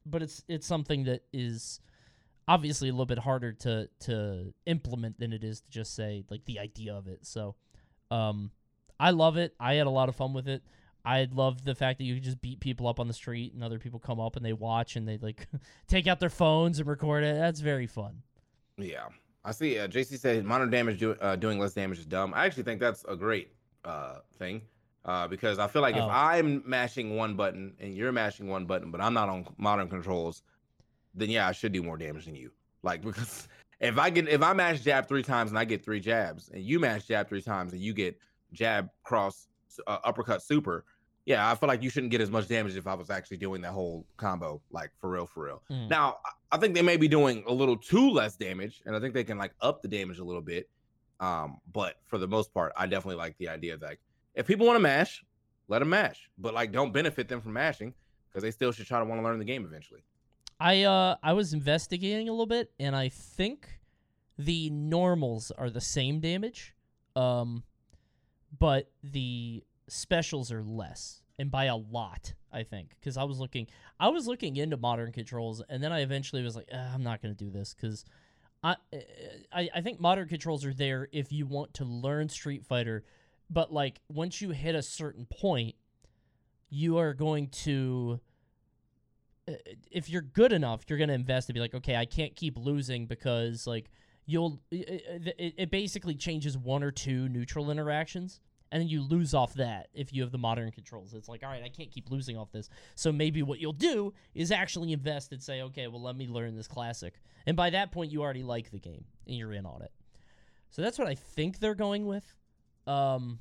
but 0.07 0.23
it's 0.23 0.45
it's 0.49 0.67
something 0.67 1.05
that 1.05 1.23
is 1.33 1.81
obviously 2.47 2.89
a 2.89 2.93
little 2.93 3.07
bit 3.07 3.19
harder 3.19 3.53
to 3.53 3.89
to 4.01 4.53
implement 4.67 5.19
than 5.19 5.33
it 5.33 5.43
is 5.45 5.61
to 5.63 5.71
just 5.71 5.95
say 5.95 6.25
like 6.31 6.45
the 6.45 6.59
idea 6.59 6.95
of 6.95 7.07
it. 7.09 7.21
So 7.27 7.55
um 8.11 8.51
I 9.01 9.11
love 9.11 9.37
it. 9.37 9.55
I 9.59 9.75
had 9.75 9.87
a 9.87 9.91
lot 9.91 10.09
of 10.09 10.17
fun 10.17 10.33
with 10.33 10.49
it. 10.49 10.63
I 11.05 11.29
love 11.31 11.65
the 11.65 11.75
fact 11.75 11.99
that 11.99 12.05
you 12.05 12.15
can 12.15 12.23
just 12.23 12.41
beat 12.41 12.61
people 12.61 12.87
up 12.89 12.99
on 12.99 13.09
the 13.09 13.13
street 13.15 13.53
and 13.53 13.63
other 13.63 13.79
people 13.79 13.99
come 13.99 14.21
up 14.21 14.37
and 14.37 14.45
they 14.45 14.53
watch 14.55 14.97
and 14.97 15.07
they 15.07 15.19
like 15.19 15.47
take 15.89 16.07
out 16.07 16.21
their 16.21 16.31
phones 16.31 16.79
and 16.79 16.89
record 16.89 17.25
it. 17.25 17.37
That's 17.37 17.61
very 17.61 17.87
fun. 17.87 18.23
Yeah, 18.79 19.09
I 19.45 19.53
see. 19.53 19.79
Uh, 19.79 19.87
JC 19.89 20.19
said 20.19 20.45
modern 20.45 20.71
damage 20.71 20.99
do, 21.01 21.13
uh, 21.13 21.37
doing 21.37 21.59
less 21.59 21.75
damage 21.75 21.99
is 21.99 22.07
dumb. 22.07 22.33
I 22.35 22.47
actually 22.47 22.63
think 22.63 22.81
that's 22.81 23.05
a 23.07 23.17
great 23.17 23.51
uh, 23.85 24.21
thing 24.39 24.63
uh, 25.05 25.29
because 25.29 25.59
I 25.59 25.67
feel 25.67 25.83
like 25.83 25.97
Oh. 25.97 26.07
if 26.07 26.11
I'm 26.11 26.63
mashing 26.67 27.17
one 27.17 27.35
button 27.35 27.75
and 27.81 27.95
you're 27.95 28.11
mashing 28.13 28.49
one 28.49 28.65
button, 28.65 28.91
but 28.91 29.01
I'm 29.03 29.13
not 29.13 29.29
on 29.29 29.47
modern 29.59 29.89
controls, 29.91 30.43
then 31.15 31.31
yeah, 31.31 31.49
I 31.49 31.53
should 31.53 31.73
do 31.73 31.83
more 31.83 31.97
damage 31.97 32.27
than 32.27 32.35
you. 32.35 32.51
Like 32.83 33.03
because 33.05 33.49
if 33.81 33.99
I 33.99 34.11
get 34.11 34.29
if 34.29 34.43
I 34.43 34.53
mash 34.53 34.81
jab 34.81 35.09
three 35.09 35.23
times 35.23 35.51
and 35.51 35.59
I 35.59 35.65
get 35.65 35.85
three 35.85 36.01
jabs, 36.01 36.51
and 36.53 36.63
you 36.63 36.81
mash 36.81 37.05
jab 37.05 37.29
three 37.29 37.43
times 37.43 37.73
and 37.73 37.83
you 37.83 37.93
get 37.93 38.19
jab 38.53 38.89
cross 39.03 39.49
uh, 39.87 39.99
uppercut 40.05 40.43
super. 40.43 40.85
Yeah, 41.27 41.51
I 41.51 41.55
feel 41.55 41.69
like 41.69 41.83
you 41.83 41.89
shouldn't 41.89 42.11
get 42.11 42.21
as 42.21 42.31
much 42.31 42.49
damage 42.49 42.77
if 42.77 42.87
I 42.87 42.93
was 42.93 43.09
actually 43.09 43.39
doing 43.39 43.63
that 43.63 43.73
whole 43.73 44.05
combo, 44.19 44.61
like 44.71 44.91
for 45.01 45.09
real, 45.09 45.27
for 45.27 45.45
real. 45.45 45.63
Mm. 45.71 45.89
Now, 45.89 46.19
I- 46.53 46.59
think 46.59 46.75
they 46.75 46.83
may 46.83 46.99
be 46.99 47.09
doing 47.09 47.43
a 47.47 47.53
little 47.53 47.79
too 47.79 48.11
less 48.11 48.37
damage, 48.37 48.83
and 48.85 48.95
I 48.95 49.01
think 49.01 49.15
they 49.15 49.25
can 49.25 49.39
like 49.39 49.55
up 49.63 49.81
the 49.81 49.89
damage 49.89 50.19
a 50.19 50.25
little 50.25 50.43
bit. 50.43 50.69
Um, 51.21 51.61
but 51.73 51.95
for 52.05 52.19
the 52.19 52.29
most 52.29 52.53
part, 52.53 52.73
I 52.77 52.87
definitely 52.87 53.17
like 53.17 53.39
the 53.39 53.49
idea 53.49 53.79
that 53.79 53.97
if 54.35 54.47
people 54.47 54.67
want 54.67 54.77
to 54.77 54.81
mash, 54.81 55.25
let 55.69 55.79
them 55.79 55.89
mash, 55.89 56.29
but 56.39 56.53
like 56.53 56.73
don't 56.73 56.93
benefit 56.93 57.29
them 57.29 57.41
from 57.41 57.55
mashing 57.55 57.95
because 58.29 58.43
they 58.43 58.51
still 58.51 58.73
should 58.73 58.87
try 58.87 58.99
to 58.99 59.05
want 59.05 59.19
to 59.21 59.25
learn 59.25 59.39
the 59.39 59.45
game 59.45 59.65
eventually. 59.65 60.05
I 60.61 60.83
uh 60.83 61.17
I 61.23 61.33
was 61.33 61.53
investigating 61.53 62.29
a 62.29 62.33
little 62.33 62.47
bit 62.47 62.73
and 62.79 62.95
I 62.95 63.09
think 63.09 63.81
the 64.39 64.71
normals 64.71 65.51
are 65.57 65.71
the 65.71 65.81
same 65.81 66.21
damage. 66.21 66.75
Um 67.17 67.65
but 68.59 68.91
the 69.03 69.65
specials 69.89 70.53
are 70.53 70.63
less 70.63 71.23
and 71.39 71.51
by 71.51 71.65
a 71.65 71.77
lot, 71.77 72.35
I 72.53 72.63
think, 72.63 72.97
cuz 73.03 73.17
I 73.17 73.25
was 73.25 73.39
looking 73.39 73.67
I 73.99 74.09
was 74.09 74.27
looking 74.27 74.57
into 74.57 74.77
modern 74.77 75.13
controls 75.13 75.63
and 75.69 75.83
then 75.83 75.93
I 75.93 76.01
eventually 76.01 76.43
was 76.43 76.57
like, 76.57 76.69
"Ah, 76.73 76.95
I'm 76.95 77.03
not 77.03 77.21
going 77.23 77.35
to 77.35 77.45
do 77.45 77.51
this 77.51 77.75
cuz 77.75 78.05
I, 78.63 78.77
I 79.53 79.69
I 79.75 79.81
think 79.83 80.01
modern 80.01 80.27
controls 80.29 80.65
are 80.65 80.73
there 80.73 81.09
if 81.13 81.33
you 81.33 81.47
want 81.47 81.75
to 81.75 81.85
learn 81.85 82.29
Street 82.29 82.65
Fighter, 82.65 83.05
but 83.51 83.73
like 83.73 84.01
once 84.09 84.41
you 84.41 84.51
hit 84.51 84.75
a 84.75 84.83
certain 84.83 85.27
point, 85.27 85.75
you 86.71 86.97
are 86.97 87.13
going 87.13 87.49
to 87.49 88.21
if 89.91 90.09
you're 90.09 90.23
good 90.23 90.53
enough, 90.53 90.85
you're 90.89 90.99
gonna 90.99 91.13
invest 91.13 91.49
and 91.49 91.55
be 91.55 91.61
like, 91.61 91.75
okay, 91.75 91.97
I 91.97 92.05
can't 92.05 92.35
keep 92.35 92.57
losing 92.57 93.07
because 93.07 93.67
like 93.67 93.91
you'll 94.27 94.61
it, 94.71 95.55
it 95.57 95.71
basically 95.71 96.15
changes 96.15 96.57
one 96.57 96.83
or 96.83 96.91
two 96.91 97.29
neutral 97.29 97.71
interactions, 97.71 98.41
and 98.73 98.81
then 98.81 98.89
you 98.89 99.03
lose 99.03 99.35
off 99.35 99.55
that 99.55 99.89
if 99.93 100.13
you 100.13 100.23
have 100.23 100.33
the 100.33 100.39
modern 100.39 100.71
controls. 100.71 101.15
It's 101.15 101.29
like, 101.29 101.43
all 101.43 101.51
right, 101.51 101.63
I 101.63 101.69
can't 101.69 101.91
keep 101.91 102.11
losing 102.11 102.37
off 102.37 102.51
this. 102.53 102.69
So 102.95 103.13
maybe 103.13 103.43
what 103.43 103.61
you'll 103.61 103.73
do 103.73 104.15
is 104.35 104.51
actually 104.51 104.93
invest 104.93 105.33
and 105.33 105.43
say, 105.43 105.63
okay, 105.63 105.87
well, 105.89 106.03
let 106.03 106.17
me 106.17 106.27
learn 106.27 106.57
this 106.57 106.69
classic, 106.69 107.21
and 107.47 107.57
by 107.57 107.71
that 107.71 107.93
point, 107.93 108.13
you 108.13 108.23
already 108.23 108.43
like 108.43 108.71
the 108.71 108.79
game 108.79 109.05
and 109.27 109.37
you're 109.37 109.53
in 109.53 109.67
on 109.67 109.83
it. 109.83 109.93
So 110.71 110.83
that's 110.83 110.99
what 110.99 111.07
I 111.07 111.15
think 111.15 111.61
they're 111.61 111.75
going 111.75 112.07
with. 112.07 112.35
Um, 112.87 113.39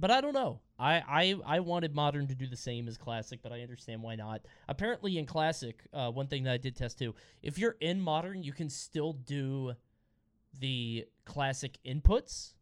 but 0.00 0.10
I 0.10 0.20
don't 0.22 0.32
know. 0.32 0.60
I, 0.78 1.02
I 1.46 1.56
I 1.56 1.60
wanted 1.60 1.94
modern 1.94 2.26
to 2.28 2.34
do 2.34 2.46
the 2.46 2.56
same 2.56 2.88
as 2.88 2.96
classic, 2.96 3.40
but 3.42 3.52
I 3.52 3.60
understand 3.60 4.02
why 4.02 4.16
not. 4.16 4.40
Apparently, 4.66 5.18
in 5.18 5.26
classic, 5.26 5.82
uh, 5.92 6.10
one 6.10 6.26
thing 6.26 6.44
that 6.44 6.52
I 6.52 6.56
did 6.56 6.74
test 6.74 6.98
too, 6.98 7.14
if 7.42 7.58
you're 7.58 7.76
in 7.80 8.00
modern, 8.00 8.42
you 8.42 8.52
can 8.52 8.70
still 8.70 9.12
do 9.12 9.74
the 10.58 11.06
classic 11.26 11.78
inputs, 11.86 12.54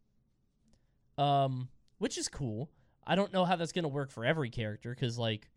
um, 1.17 1.69
which 1.97 2.17
is 2.17 2.27
cool. 2.27 2.69
I 3.07 3.15
don't 3.15 3.31
know 3.31 3.45
how 3.45 3.55
that's 3.55 3.71
gonna 3.71 3.87
work 3.87 4.11
for 4.11 4.25
every 4.25 4.49
character, 4.49 4.89
because 4.93 5.17
like, 5.17 5.49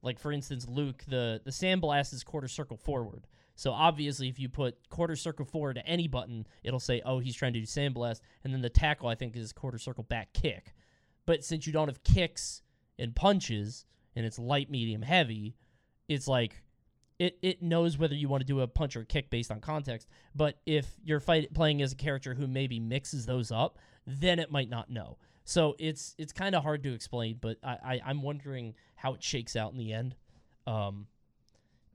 like 0.00 0.20
for 0.20 0.30
instance, 0.30 0.66
Luke, 0.68 1.02
the 1.08 1.40
the 1.44 1.50
sandblast 1.50 2.14
is 2.14 2.22
quarter 2.22 2.48
circle 2.48 2.76
forward. 2.76 3.26
So 3.56 3.72
obviously, 3.72 4.28
if 4.28 4.38
you 4.38 4.48
put 4.48 4.88
quarter 4.88 5.16
circle 5.16 5.44
forward 5.44 5.74
to 5.74 5.86
any 5.86 6.08
button, 6.08 6.46
it'll 6.62 6.80
say, 6.80 7.02
"Oh, 7.04 7.18
he's 7.18 7.36
trying 7.36 7.52
to 7.52 7.60
do 7.60 7.66
sandblast," 7.66 8.20
and 8.44 8.52
then 8.52 8.62
the 8.62 8.70
tackle 8.70 9.08
I 9.08 9.14
think 9.14 9.36
is 9.36 9.52
quarter 9.52 9.78
circle 9.78 10.04
back 10.04 10.32
kick. 10.32 10.72
But 11.26 11.44
since 11.44 11.66
you 11.66 11.72
don't 11.72 11.88
have 11.88 12.02
kicks 12.04 12.62
and 12.98 13.14
punches, 13.14 13.86
and 14.16 14.24
it's 14.24 14.38
light, 14.38 14.70
medium, 14.70 15.02
heavy, 15.02 15.56
it's 16.08 16.28
like 16.28 16.62
it 17.18 17.38
it 17.42 17.62
knows 17.62 17.96
whether 17.98 18.14
you 18.14 18.28
want 18.28 18.40
to 18.40 18.46
do 18.46 18.60
a 18.60 18.66
punch 18.66 18.96
or 18.96 19.00
a 19.00 19.04
kick 19.04 19.30
based 19.30 19.50
on 19.50 19.60
context. 19.60 20.08
But 20.34 20.58
if 20.66 20.86
you're 21.04 21.20
fight 21.20 21.52
playing 21.54 21.82
as 21.82 21.92
a 21.92 21.96
character 21.96 22.34
who 22.34 22.46
maybe 22.46 22.80
mixes 22.80 23.26
those 23.26 23.50
up, 23.50 23.78
then 24.06 24.38
it 24.38 24.50
might 24.50 24.68
not 24.68 24.90
know. 24.90 25.18
So 25.44 25.76
it's 25.78 26.14
it's 26.18 26.32
kind 26.32 26.54
of 26.54 26.62
hard 26.62 26.82
to 26.84 26.94
explain, 26.94 27.38
but 27.40 27.58
I, 27.62 27.78
I 27.84 28.00
I'm 28.06 28.22
wondering 28.22 28.74
how 28.96 29.14
it 29.14 29.22
shakes 29.22 29.56
out 29.56 29.72
in 29.72 29.78
the 29.78 29.92
end. 29.92 30.16
Um, 30.66 31.06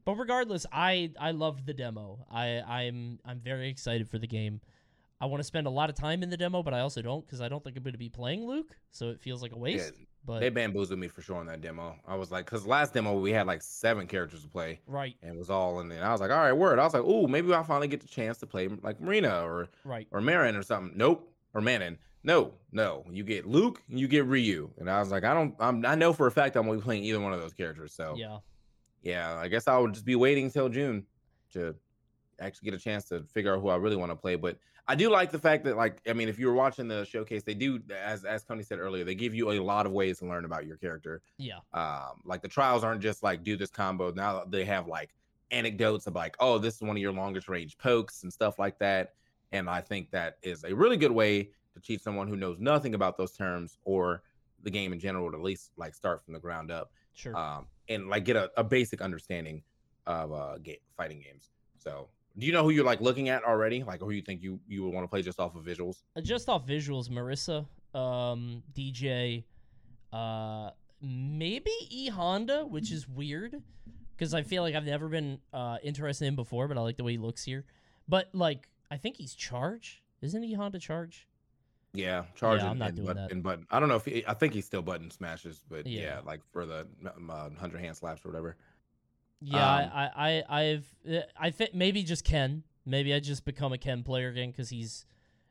but 0.05 0.15
regardless, 0.15 0.65
I 0.71 1.11
I 1.19 1.31
loved 1.31 1.65
the 1.65 1.73
demo. 1.73 2.25
I 2.31 2.61
I'm 2.61 3.19
I'm 3.25 3.39
very 3.39 3.69
excited 3.69 4.07
for 4.07 4.17
the 4.19 4.27
game. 4.27 4.61
I 5.21 5.25
want 5.25 5.41
to 5.41 5.43
spend 5.43 5.67
a 5.67 5.69
lot 5.69 5.89
of 5.89 5.95
time 5.95 6.23
in 6.23 6.29
the 6.29 6.37
demo, 6.37 6.63
but 6.63 6.73
I 6.73 6.79
also 6.79 7.01
don't 7.01 7.25
because 7.25 7.41
I 7.41 7.49
don't 7.49 7.63
think 7.63 7.75
I'm 7.75 7.83
going 7.83 7.93
to 7.93 7.99
be 7.99 8.09
playing 8.09 8.47
Luke, 8.47 8.75
so 8.91 9.09
it 9.09 9.19
feels 9.19 9.41
like 9.41 9.51
a 9.51 9.57
waste. 9.57 9.93
Yeah, 9.97 10.05
but 10.25 10.39
they 10.39 10.49
bamboozled 10.49 10.99
me 10.99 11.09
for 11.09 11.21
sure 11.21 11.37
on 11.37 11.45
that 11.47 11.61
demo. 11.61 11.97
I 12.07 12.15
was 12.15 12.31
like, 12.31 12.45
because 12.45 12.65
last 12.65 12.93
demo 12.93 13.19
we 13.19 13.31
had 13.31 13.45
like 13.45 13.61
seven 13.61 14.07
characters 14.07 14.43
to 14.43 14.47
play, 14.47 14.79
right, 14.87 15.15
and 15.21 15.35
it 15.35 15.37
was 15.37 15.49
all 15.49 15.81
in 15.81 15.89
there. 15.89 16.05
I 16.05 16.11
was 16.11 16.21
like, 16.21 16.31
all 16.31 16.37
right, 16.37 16.53
word. 16.53 16.79
I 16.79 16.83
was 16.83 16.93
like, 16.93 17.03
oh, 17.05 17.27
maybe 17.27 17.53
I'll 17.53 17.63
finally 17.63 17.89
get 17.89 17.99
the 18.01 18.07
chance 18.07 18.37
to 18.39 18.45
play 18.45 18.69
like 18.81 19.01
Marina 19.01 19.41
or 19.43 19.67
right, 19.83 20.07
or 20.11 20.21
Marin 20.21 20.55
or 20.55 20.63
something. 20.63 20.97
Nope, 20.97 21.29
or 21.53 21.61
Manon. 21.61 21.97
No, 22.23 22.53
no. 22.71 23.05
You 23.09 23.23
get 23.23 23.45
Luke, 23.45 23.81
and 23.89 23.99
you 23.99 24.07
get 24.07 24.25
Ryu, 24.25 24.69
and 24.77 24.89
I 24.89 24.99
was 24.99 25.09
like, 25.11 25.23
I 25.23 25.33
don't. 25.33 25.55
I'm. 25.59 25.85
I 25.85 25.95
know 25.95 26.13
for 26.13 26.27
a 26.27 26.31
fact 26.31 26.55
I'm 26.55 26.65
gonna 26.65 26.77
be 26.77 26.83
playing 26.83 27.03
either 27.03 27.19
one 27.19 27.33
of 27.33 27.41
those 27.41 27.53
characters. 27.53 27.93
So 27.93 28.15
yeah, 28.17 28.37
yeah. 29.01 29.35
I 29.37 29.47
guess 29.47 29.67
I 29.67 29.77
would 29.77 29.93
just 29.93 30.05
be 30.05 30.15
waiting 30.15 30.45
until 30.45 30.69
June 30.69 31.05
to 31.53 31.75
actually 32.39 32.71
get 32.71 32.79
a 32.79 32.83
chance 32.83 33.05
to 33.05 33.23
figure 33.23 33.53
out 33.55 33.61
who 33.61 33.69
I 33.69 33.75
really 33.75 33.95
want 33.95 34.11
to 34.11 34.15
play. 34.15 34.35
But 34.35 34.57
I 34.87 34.95
do 34.95 35.09
like 35.09 35.31
the 35.31 35.39
fact 35.39 35.63
that, 35.65 35.77
like, 35.77 36.01
I 36.07 36.13
mean, 36.13 36.29
if 36.29 36.39
you 36.39 36.47
were 36.47 36.53
watching 36.53 36.87
the 36.87 37.05
showcase, 37.05 37.43
they 37.43 37.53
do, 37.53 37.79
as 37.95 38.25
as 38.25 38.43
Tony 38.43 38.63
said 38.63 38.79
earlier, 38.79 39.03
they 39.03 39.15
give 39.15 39.35
you 39.35 39.51
a 39.51 39.59
lot 39.59 39.85
of 39.85 39.91
ways 39.91 40.19
to 40.19 40.25
learn 40.25 40.45
about 40.45 40.65
your 40.65 40.77
character. 40.77 41.21
yeah, 41.37 41.59
Um, 41.73 42.21
like 42.25 42.41
the 42.41 42.47
trials 42.47 42.83
aren't 42.83 43.01
just 43.01 43.21
like 43.21 43.43
do 43.43 43.55
this 43.55 43.69
combo. 43.69 44.11
Now 44.11 44.43
they 44.45 44.65
have 44.65 44.87
like 44.87 45.13
anecdotes 45.51 46.07
of 46.07 46.15
like, 46.15 46.35
oh, 46.39 46.57
this 46.57 46.75
is 46.75 46.81
one 46.81 46.95
of 46.95 47.01
your 47.01 47.11
longest 47.11 47.49
range 47.49 47.77
pokes 47.77 48.23
and 48.23 48.31
stuff 48.33 48.59
like 48.59 48.79
that. 48.79 49.13
And 49.51 49.69
I 49.69 49.81
think 49.81 50.11
that 50.11 50.37
is 50.41 50.63
a 50.63 50.73
really 50.73 50.97
good 50.97 51.11
way 51.11 51.49
to 51.73 51.79
teach 51.81 52.01
someone 52.01 52.27
who 52.27 52.35
knows 52.35 52.57
nothing 52.59 52.93
about 52.95 53.17
those 53.17 53.31
terms 53.31 53.77
or 53.83 54.21
the 54.63 54.69
game 54.69 54.93
in 54.93 54.99
general 54.99 55.31
to 55.31 55.37
at 55.37 55.43
least 55.43 55.71
like 55.77 55.95
start 55.95 56.23
from 56.23 56.33
the 56.33 56.39
ground 56.39 56.69
up 56.71 56.91
sure. 57.13 57.35
um, 57.35 57.65
and 57.87 58.09
like 58.09 58.25
get 58.25 58.35
a, 58.35 58.51
a 58.57 58.63
basic 58.63 59.01
understanding 59.01 59.63
of 60.05 60.33
uh 60.33 60.57
game 60.57 60.77
fighting 60.97 61.19
games. 61.21 61.51
So 61.77 62.09
do 62.37 62.45
you 62.45 62.51
know 62.51 62.63
who 62.63 62.69
you're 62.69 62.85
like 62.85 63.01
looking 63.01 63.29
at 63.29 63.43
already? 63.43 63.83
Like 63.83 63.99
who 64.01 64.11
you 64.11 64.21
think 64.21 64.41
you 64.41 64.59
you 64.67 64.83
would 64.83 64.93
want 64.93 65.03
to 65.03 65.07
play 65.09 65.21
just 65.21 65.39
off 65.39 65.55
of 65.55 65.63
visuals? 65.63 66.03
Uh, 66.15 66.21
just 66.21 66.49
off 66.49 66.65
visuals, 66.65 67.09
Marisa, 67.09 67.65
um, 67.97 68.63
DJ, 68.73 69.43
uh, 70.13 70.71
maybe 71.01 71.71
E 71.89 72.09
Honda, 72.09 72.65
which 72.65 72.91
is 72.91 73.07
weird 73.07 73.61
because 74.15 74.33
I 74.33 74.43
feel 74.43 74.63
like 74.63 74.75
I've 74.75 74.85
never 74.85 75.07
been 75.07 75.39
uh, 75.53 75.77
interested 75.83 76.25
in 76.25 76.29
him 76.29 76.35
before, 76.35 76.67
but 76.67 76.77
I 76.77 76.81
like 76.81 76.97
the 76.97 77.03
way 77.03 77.13
he 77.13 77.17
looks 77.17 77.43
here. 77.43 77.65
But 78.07 78.29
like, 78.33 78.67
I 78.91 78.97
think 78.97 79.15
he's 79.17 79.33
charge, 79.33 80.03
isn't 80.21 80.43
he? 80.43 80.53
Honda 80.53 80.79
charge. 80.79 81.27
Yeah, 81.93 82.25
charge 82.35 82.61
I'm 82.61 82.77
not 82.77 82.89
and, 82.89 82.97
doing 82.97 83.07
but, 83.07 83.15
that. 83.15 83.31
and 83.31 83.41
button. 83.41 83.65
I 83.71 83.79
don't 83.79 83.89
know 83.89 83.95
if 83.95 84.05
he, 84.05 84.23
I 84.27 84.33
think 84.35 84.53
he's 84.53 84.65
still 84.65 84.81
button 84.83 85.09
smashes, 85.09 85.63
but 85.67 85.87
yeah, 85.87 86.01
Yeah. 86.01 86.19
like 86.25 86.41
for 86.51 86.65
the 86.65 86.87
um, 87.15 87.31
uh, 87.31 87.49
hundred 87.59 87.81
hand 87.81 87.97
slaps 87.97 88.23
or 88.23 88.29
whatever. 88.29 88.57
Yeah, 89.41 89.65
Um, 89.67 89.89
I, 89.93 90.09
I, 90.15 90.43
I, 90.49 90.61
I've, 90.61 90.95
uh, 91.09 91.19
I 91.37 91.49
think 91.51 91.73
maybe 91.73 92.03
just 92.03 92.23
Ken. 92.25 92.63
Maybe 92.85 93.13
I 93.13 93.19
just 93.19 93.45
become 93.45 93.71
a 93.73 93.77
Ken 93.77 94.03
player 94.03 94.29
again 94.29 94.51
because 94.51 94.69
he's, 94.69 95.05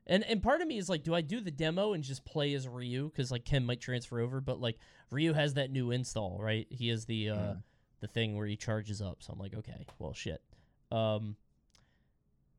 and 0.06 0.24
and 0.24 0.42
part 0.42 0.60
of 0.60 0.68
me 0.68 0.76
is 0.78 0.88
like, 0.88 1.02
do 1.04 1.14
I 1.14 1.20
do 1.20 1.40
the 1.40 1.50
demo 1.50 1.92
and 1.92 2.02
just 2.04 2.24
play 2.24 2.52
as 2.54 2.66
Ryu 2.68 3.08
because 3.10 3.30
like 3.30 3.44
Ken 3.44 3.64
might 3.64 3.80
transfer 3.80 4.20
over, 4.20 4.40
but 4.40 4.60
like 4.60 4.78
Ryu 5.10 5.32
has 5.34 5.54
that 5.54 5.70
new 5.70 5.90
install, 5.90 6.38
right? 6.40 6.66
He 6.70 6.88
has 6.88 7.04
the 7.06 7.30
uh 7.30 7.34
Mhm. 7.34 7.62
the 8.00 8.06
thing 8.08 8.36
where 8.36 8.46
he 8.46 8.56
charges 8.56 9.00
up, 9.02 9.22
so 9.22 9.32
I'm 9.32 9.38
like, 9.38 9.54
okay, 9.54 9.86
well, 9.98 10.12
shit. 10.12 10.42
Um, 10.90 11.36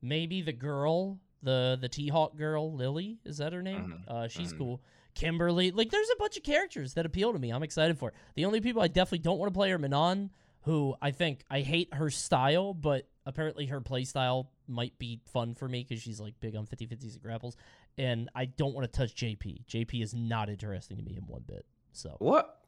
maybe 0.01 0.41
the 0.41 0.53
girl, 0.53 1.19
the 1.43 1.77
the 1.79 1.89
T 1.89 2.07
Hawk 2.09 2.35
girl, 2.37 2.73
Lily, 2.73 3.19
is 3.25 3.37
that 3.37 3.53
her 3.53 3.61
name? 3.61 4.03
Mhm, 4.07 4.11
Uh, 4.11 4.27
she's 4.27 4.53
mhm. 4.53 4.57
cool. 4.57 4.81
Kimberly, 5.15 5.71
like, 5.71 5.89
there's 5.89 6.09
a 6.11 6.15
bunch 6.17 6.37
of 6.37 6.43
characters 6.43 6.93
that 6.93 7.05
appeal 7.05 7.33
to 7.33 7.39
me. 7.39 7.49
I'm 7.49 7.63
excited 7.63 7.97
for. 7.97 8.13
The 8.35 8.45
only 8.45 8.61
people 8.61 8.81
I 8.81 8.87
definitely 8.87 9.19
don't 9.19 9.37
want 9.39 9.51
to 9.51 9.57
play 9.57 9.71
are 9.71 9.77
Manon, 9.79 10.29
who 10.69 10.95
I 11.01 11.11
think 11.11 11.43
I 11.49 11.61
hate 11.61 11.93
her 11.95 12.09
style, 12.11 12.73
but 12.73 13.07
apparently 13.25 13.65
her 13.65 13.81
play 13.81 14.03
style 14.03 14.51
might 14.67 14.97
be 14.99 15.19
fun 15.25 15.55
for 15.55 15.67
me 15.67 15.83
because 15.87 16.01
she's 16.03 16.19
like 16.19 16.39
big 16.39 16.55
on 16.55 16.65
50 16.67 16.85
50s 16.87 17.13
and 17.13 17.21
grapples. 17.23 17.55
And 17.97 18.29
I 18.35 18.45
don't 18.45 18.75
want 18.75 18.91
to 18.91 18.97
touch 18.97 19.15
JP. 19.15 19.65
JP 19.65 20.03
is 20.03 20.13
not 20.13 20.47
interesting 20.49 20.97
to 20.97 21.03
me 21.03 21.15
in 21.17 21.23
one 21.25 21.43
bit. 21.47 21.65
So 21.91 22.15
What? 22.19 22.61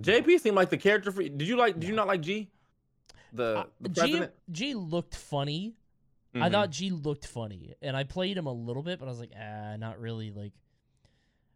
JP 0.00 0.40
seemed 0.40 0.56
like 0.56 0.70
the 0.70 0.76
character 0.78 1.10
for. 1.12 1.22
Did 1.22 1.42
you 1.42 1.56
like? 1.56 1.78
Did 1.78 1.88
you 1.88 1.94
not 1.94 2.06
like 2.06 2.20
G? 2.20 2.50
The, 3.32 3.58
Uh, 3.58 3.64
the 3.80 3.88
G, 3.88 4.00
president. 4.00 4.32
G 4.52 4.74
looked 4.74 5.14
funny. 5.16 5.74
I 6.36 6.48
Mhm. 6.48 6.52
thought 6.52 6.70
G 6.70 6.90
looked 6.90 7.26
funny, 7.26 7.74
and 7.82 7.96
I 7.96 8.02
played 8.04 8.36
him 8.36 8.46
a 8.46 8.52
little 8.52 8.82
bit, 8.82 8.98
but 8.98 9.06
I 9.06 9.08
was 9.10 9.20
like, 9.20 9.32
ah, 9.36 9.76
not 9.76 10.00
really. 10.00 10.30
Like, 10.32 10.52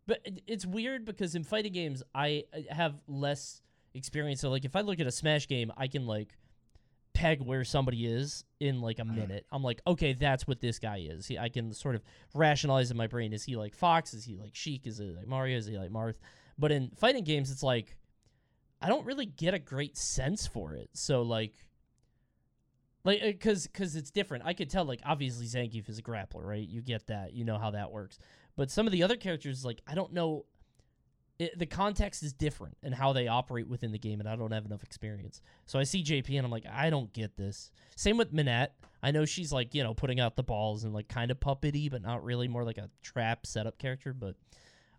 but 0.07 0.21
it- 0.25 0.43
it's 0.47 0.65
weird 0.67 1.05
because 1.05 1.35
in 1.35 1.43
fighting 1.45 1.73
games, 1.73 2.03
I 2.15 2.45
I 2.53 2.65
have 2.73 3.03
less 3.09 3.61
experience. 3.95 4.41
So, 4.41 4.51
like, 4.51 4.65
if 4.65 4.77
I 4.77 4.81
look 4.81 5.01
at 5.01 5.07
a 5.07 5.13
Smash 5.13 5.49
game, 5.49 5.73
I 5.77 5.87
can 5.89 6.07
like 6.07 6.37
peg 7.15 7.41
where 7.41 7.65
somebody 7.65 8.07
is 8.07 8.45
in 8.61 8.81
like 8.81 8.99
a 8.99 9.03
Mhm. 9.03 9.15
minute. 9.17 9.47
I'm 9.51 9.63
like, 9.63 9.81
okay, 9.87 10.13
that's 10.13 10.47
what 10.47 10.61
this 10.61 10.79
guy 10.79 10.99
is. 10.99 11.27
He, 11.27 11.37
I 11.39 11.49
can 11.49 11.73
sort 11.73 11.95
of 11.97 12.03
rationalize 12.35 12.91
in 12.91 12.97
my 12.97 13.07
brain: 13.07 13.33
is 13.33 13.45
he 13.45 13.57
like 13.57 13.75
Fox? 13.75 14.15
Is 14.15 14.25
he 14.25 14.37
like 14.37 14.55
Sheik? 14.55 14.87
Is 14.87 14.99
he 14.99 15.11
like 15.11 15.27
Mario? 15.27 15.57
Is 15.59 15.67
he 15.67 15.77
like 15.79 15.91
Marth? 15.91 16.17
But 16.59 16.73
in 16.73 16.91
fighting 16.91 17.25
games, 17.25 17.51
it's 17.51 17.63
like 17.63 17.97
I 18.81 18.89
don't 18.89 19.05
really 19.07 19.27
get 19.27 19.55
a 19.55 19.59
great 19.59 19.97
sense 19.97 20.47
for 20.47 20.75
it. 20.75 20.91
So 20.93 21.23
like 21.23 21.55
like 23.05 23.21
because 23.23 23.67
because 23.67 23.95
it's 23.97 24.11
different 24.11 24.45
i 24.45 24.53
could 24.53 24.69
tell 24.69 24.85
like 24.85 25.01
obviously 25.05 25.47
zangief 25.47 25.89
is 25.89 25.99
a 25.99 26.03
grappler 26.03 26.45
right 26.45 26.69
you 26.69 26.83
get 26.83 27.07
that 27.07 27.33
you 27.33 27.45
know 27.45 27.57
how 27.57 27.71
that 27.71 27.91
works 27.93 28.19
but 28.57 28.71
some 28.71 28.87
of 28.87 28.93
the 28.93 29.03
other 29.05 29.17
characters 29.17 29.65
like 29.65 29.81
i 29.87 29.95
don't 29.95 30.13
know 30.13 30.45
it, 31.39 31.59
the 31.59 31.67
context 31.67 32.23
is 32.23 32.33
different 32.33 32.77
and 32.83 32.95
how 32.95 33.13
they 33.13 33.29
operate 33.29 33.69
within 33.69 33.93
the 33.93 33.99
game 33.99 34.21
and 34.21 34.29
i 34.29 34.35
don't 34.37 34.53
have 34.53 34.65
enough 34.67 34.83
experience 34.83 35.41
so 35.67 35.79
i 35.79 35.85
see 35.85 36.03
jp 36.03 36.37
and 36.37 36.45
i'm 36.45 36.51
like 36.51 36.67
i 36.73 36.91
don't 36.91 37.13
get 37.13 37.37
this 37.37 37.71
same 37.97 38.17
with 38.17 38.33
Menat 38.33 38.69
i 39.03 39.11
know 39.11 39.25
she's 39.25 39.53
like 39.53 39.75
you 39.75 39.83
know 39.83 39.95
putting 39.95 40.19
out 40.21 40.37
the 40.37 40.43
balls 40.43 40.85
and 40.85 40.93
like 40.93 41.09
kind 41.09 41.31
of 41.31 41.39
puppety 41.39 41.91
but 41.91 42.03
not 42.03 42.25
really 42.25 42.49
more 42.49 42.65
like 42.65 42.79
a 42.79 42.91
trap 43.03 43.47
setup 43.47 43.79
character 43.79 44.13
but 44.13 44.35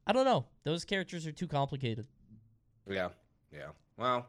i 0.08 0.14
don't 0.14 0.26
know 0.26 0.46
those 0.64 0.86
characters 0.86 1.28
are 1.28 1.32
too 1.34 1.48
complicated 1.48 2.08
Yeah, 2.88 3.10
yeah. 3.52 3.70
Well, 3.98 4.26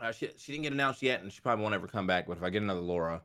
uh, 0.00 0.10
she 0.10 0.30
she 0.38 0.52
didn't 0.52 0.64
get 0.64 0.72
announced 0.72 1.02
yet, 1.02 1.22
and 1.22 1.30
she 1.32 1.40
probably 1.40 1.62
won't 1.62 1.74
ever 1.74 1.86
come 1.86 2.06
back. 2.06 2.26
But 2.26 2.36
if 2.38 2.42
I 2.42 2.50
get 2.50 2.62
another 2.62 2.80
Laura, 2.80 3.20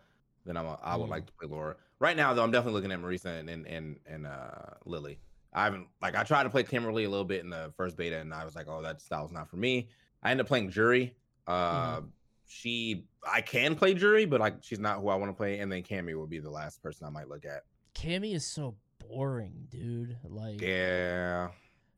then 0.45 0.55
I'm 0.57 0.65
a, 0.67 0.77
I 0.83 0.95
would 0.97 1.07
Mm. 1.07 1.11
like 1.11 1.25
to 1.25 1.31
play 1.33 1.47
Laura. 1.49 1.75
Right 1.99 2.15
now, 2.15 2.33
though, 2.33 2.43
I'm 2.43 2.51
definitely 2.51 2.79
looking 2.79 2.91
at 2.91 2.99
Marisa 3.01 3.39
and 3.39 3.49
and 3.49 3.65
and, 3.65 3.99
and 4.05 4.27
uh, 4.27 4.75
Lily. 4.85 5.17
I 5.53 5.63
haven't 5.63 5.88
like 6.01 6.15
I 6.15 6.23
tried 6.23 6.43
to 6.43 6.49
play 6.49 6.63
Kimberly 6.63 7.03
a 7.05 7.09
little 7.09 7.25
bit 7.25 7.43
in 7.43 7.49
the 7.49 7.71
first 7.75 7.97
beta, 7.97 8.19
and 8.19 8.33
I 8.33 8.45
was 8.45 8.55
like, 8.55 8.67
oh, 8.69 8.81
that 8.83 9.01
style's 9.01 9.31
not 9.31 9.49
for 9.49 9.57
me. 9.57 9.89
I 10.21 10.31
ended 10.31 10.45
up 10.45 10.47
playing 10.47 10.69
Juri. 10.69 11.15
Uh, 11.47 12.01
She 12.47 13.05
I 13.31 13.41
can 13.41 13.75
play 13.75 13.93
Juri, 13.93 14.25
but 14.25 14.39
like 14.39 14.57
she's 14.62 14.79
not 14.79 14.99
who 14.99 15.09
I 15.09 15.15
want 15.15 15.29
to 15.31 15.35
play. 15.35 15.59
And 15.59 15.71
then 15.71 15.83
Cammy 15.83 16.19
would 16.19 16.29
be 16.29 16.39
the 16.39 16.49
last 16.49 16.81
person 16.83 17.05
I 17.07 17.09
might 17.09 17.27
look 17.29 17.45
at. 17.45 17.63
Cammy 17.95 18.33
is 18.35 18.45
so 18.45 18.75
boring 19.07 19.67
dude 19.69 20.17
like 20.23 20.62
Yeah, 20.62 21.49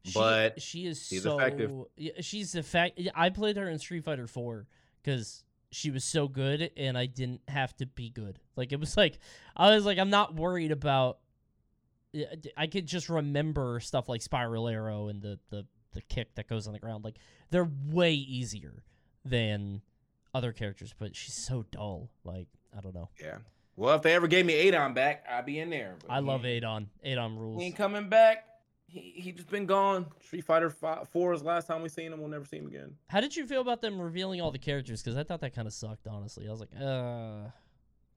She- 0.05 0.13
but 0.13 0.61
she 0.61 0.85
is 0.85 1.05
she's 1.07 1.23
so 1.23 1.37
effective. 1.37 1.71
She's 2.21 2.55
effect. 2.55 2.99
yeah, 2.99 3.11
I 3.15 3.29
played 3.29 3.57
her 3.57 3.69
in 3.69 3.79
Street 3.79 4.03
Fighter 4.05 4.27
Four 4.27 4.67
because 5.01 5.43
she 5.71 5.89
was 5.91 6.03
so 6.03 6.27
good, 6.27 6.69
and 6.75 6.97
I 6.97 7.05
didn't 7.05 7.41
have 7.47 7.75
to 7.77 7.85
be 7.85 8.09
good. 8.09 8.39
Like 8.55 8.71
it 8.71 8.79
was 8.79 8.95
like 8.97 9.19
I 9.55 9.73
was 9.75 9.85
like 9.85 9.97
I'm 9.99 10.09
not 10.09 10.35
worried 10.35 10.71
about. 10.71 11.17
I 12.58 12.67
could 12.67 12.88
just 12.88 13.10
remember 13.10 13.80
stuff 13.80 14.10
like 14.10 14.21
Spiral 14.21 14.67
Arrow 14.67 15.08
and 15.08 15.21
the 15.21 15.39
the 15.50 15.65
the 15.93 16.02
kick 16.02 16.36
that 16.36 16.47
goes 16.47 16.67
on 16.67 16.74
the 16.74 16.80
ground. 16.80 17.04
Like 17.04 17.17
they're 17.50 17.69
way 17.89 18.13
easier 18.13 18.84
than 19.26 19.82
other 20.34 20.52
characters, 20.52 20.93
but 20.97 21.15
she's 21.15 21.34
so 21.34 21.65
dull. 21.71 22.10
Like 22.24 22.47
I 22.78 22.82
don't 22.82 22.95
know. 22.95 23.10
yeah. 23.21 23.38
Well, 23.78 23.95
if 23.95 24.02
they 24.02 24.13
ever 24.13 24.28
gave 24.28 24.45
me 24.45 24.67
Adon 24.67 24.93
back, 24.93 25.26
I'd 25.30 25.45
be 25.45 25.60
in 25.60 25.69
there. 25.69 25.95
but 26.06 26.12
I 26.13 26.19
love 26.19 26.45
Adon. 26.45 26.89
Adon 27.06 27.38
rules. 27.38 27.60
He 27.62 27.67
ain't 27.67 27.76
coming 27.78 28.10
back. 28.10 28.45
He 28.88 29.13
he 29.15 29.32
just 29.32 29.50
been 29.50 29.65
gone. 29.65 30.06
Street 30.21 30.43
Fighter 30.43 30.69
Five, 30.69 31.08
Four 31.10 31.34
is 31.34 31.41
the 31.41 31.47
last 31.47 31.67
time 31.67 31.82
we 31.82 31.88
seen 31.89 32.12
him. 32.12 32.19
We'll 32.19 32.30
never 32.30 32.45
see 32.45 32.58
him 32.58 32.67
again. 32.67 32.95
How 33.08 33.21
did 33.21 33.36
you 33.36 33.45
feel 33.45 33.62
about 33.62 33.82
them 33.82 34.00
revealing 34.00 34.41
all 34.41 34.52
the 34.52 34.60
characters? 34.60 35.02
Because 35.02 35.17
I 35.17 35.24
thought 35.24 35.39
that 35.41 35.56
kind 35.56 35.67
of 35.67 35.74
sucked. 35.74 36.08
Honestly, 36.08 36.47
I 36.47 36.52
was 36.52 36.60
like, 36.60 36.69
uh. 36.80 37.50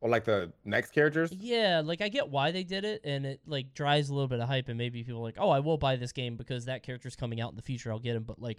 Or 0.04 0.10
like 0.10 0.24
the 0.24 0.52
next 0.66 0.90
characters. 0.90 1.32
Yeah, 1.32 1.80
like 1.82 2.02
I 2.02 2.10
get 2.10 2.28
why 2.28 2.50
they 2.50 2.62
did 2.62 2.84
it, 2.84 3.00
and 3.04 3.24
it 3.24 3.40
like 3.46 3.72
drives 3.72 4.10
a 4.10 4.12
little 4.12 4.28
bit 4.28 4.38
of 4.38 4.46
hype, 4.46 4.68
and 4.68 4.76
maybe 4.76 5.02
people 5.02 5.20
are 5.20 5.24
like, 5.24 5.38
oh, 5.38 5.48
I 5.48 5.60
will 5.60 5.78
buy 5.78 5.96
this 5.96 6.12
game 6.12 6.36
because 6.36 6.66
that 6.66 6.82
character's 6.82 7.16
coming 7.16 7.40
out 7.40 7.52
in 7.52 7.56
the 7.56 7.62
future. 7.62 7.90
I'll 7.90 7.98
get 7.98 8.14
him. 8.14 8.24
But 8.24 8.38
like, 8.38 8.58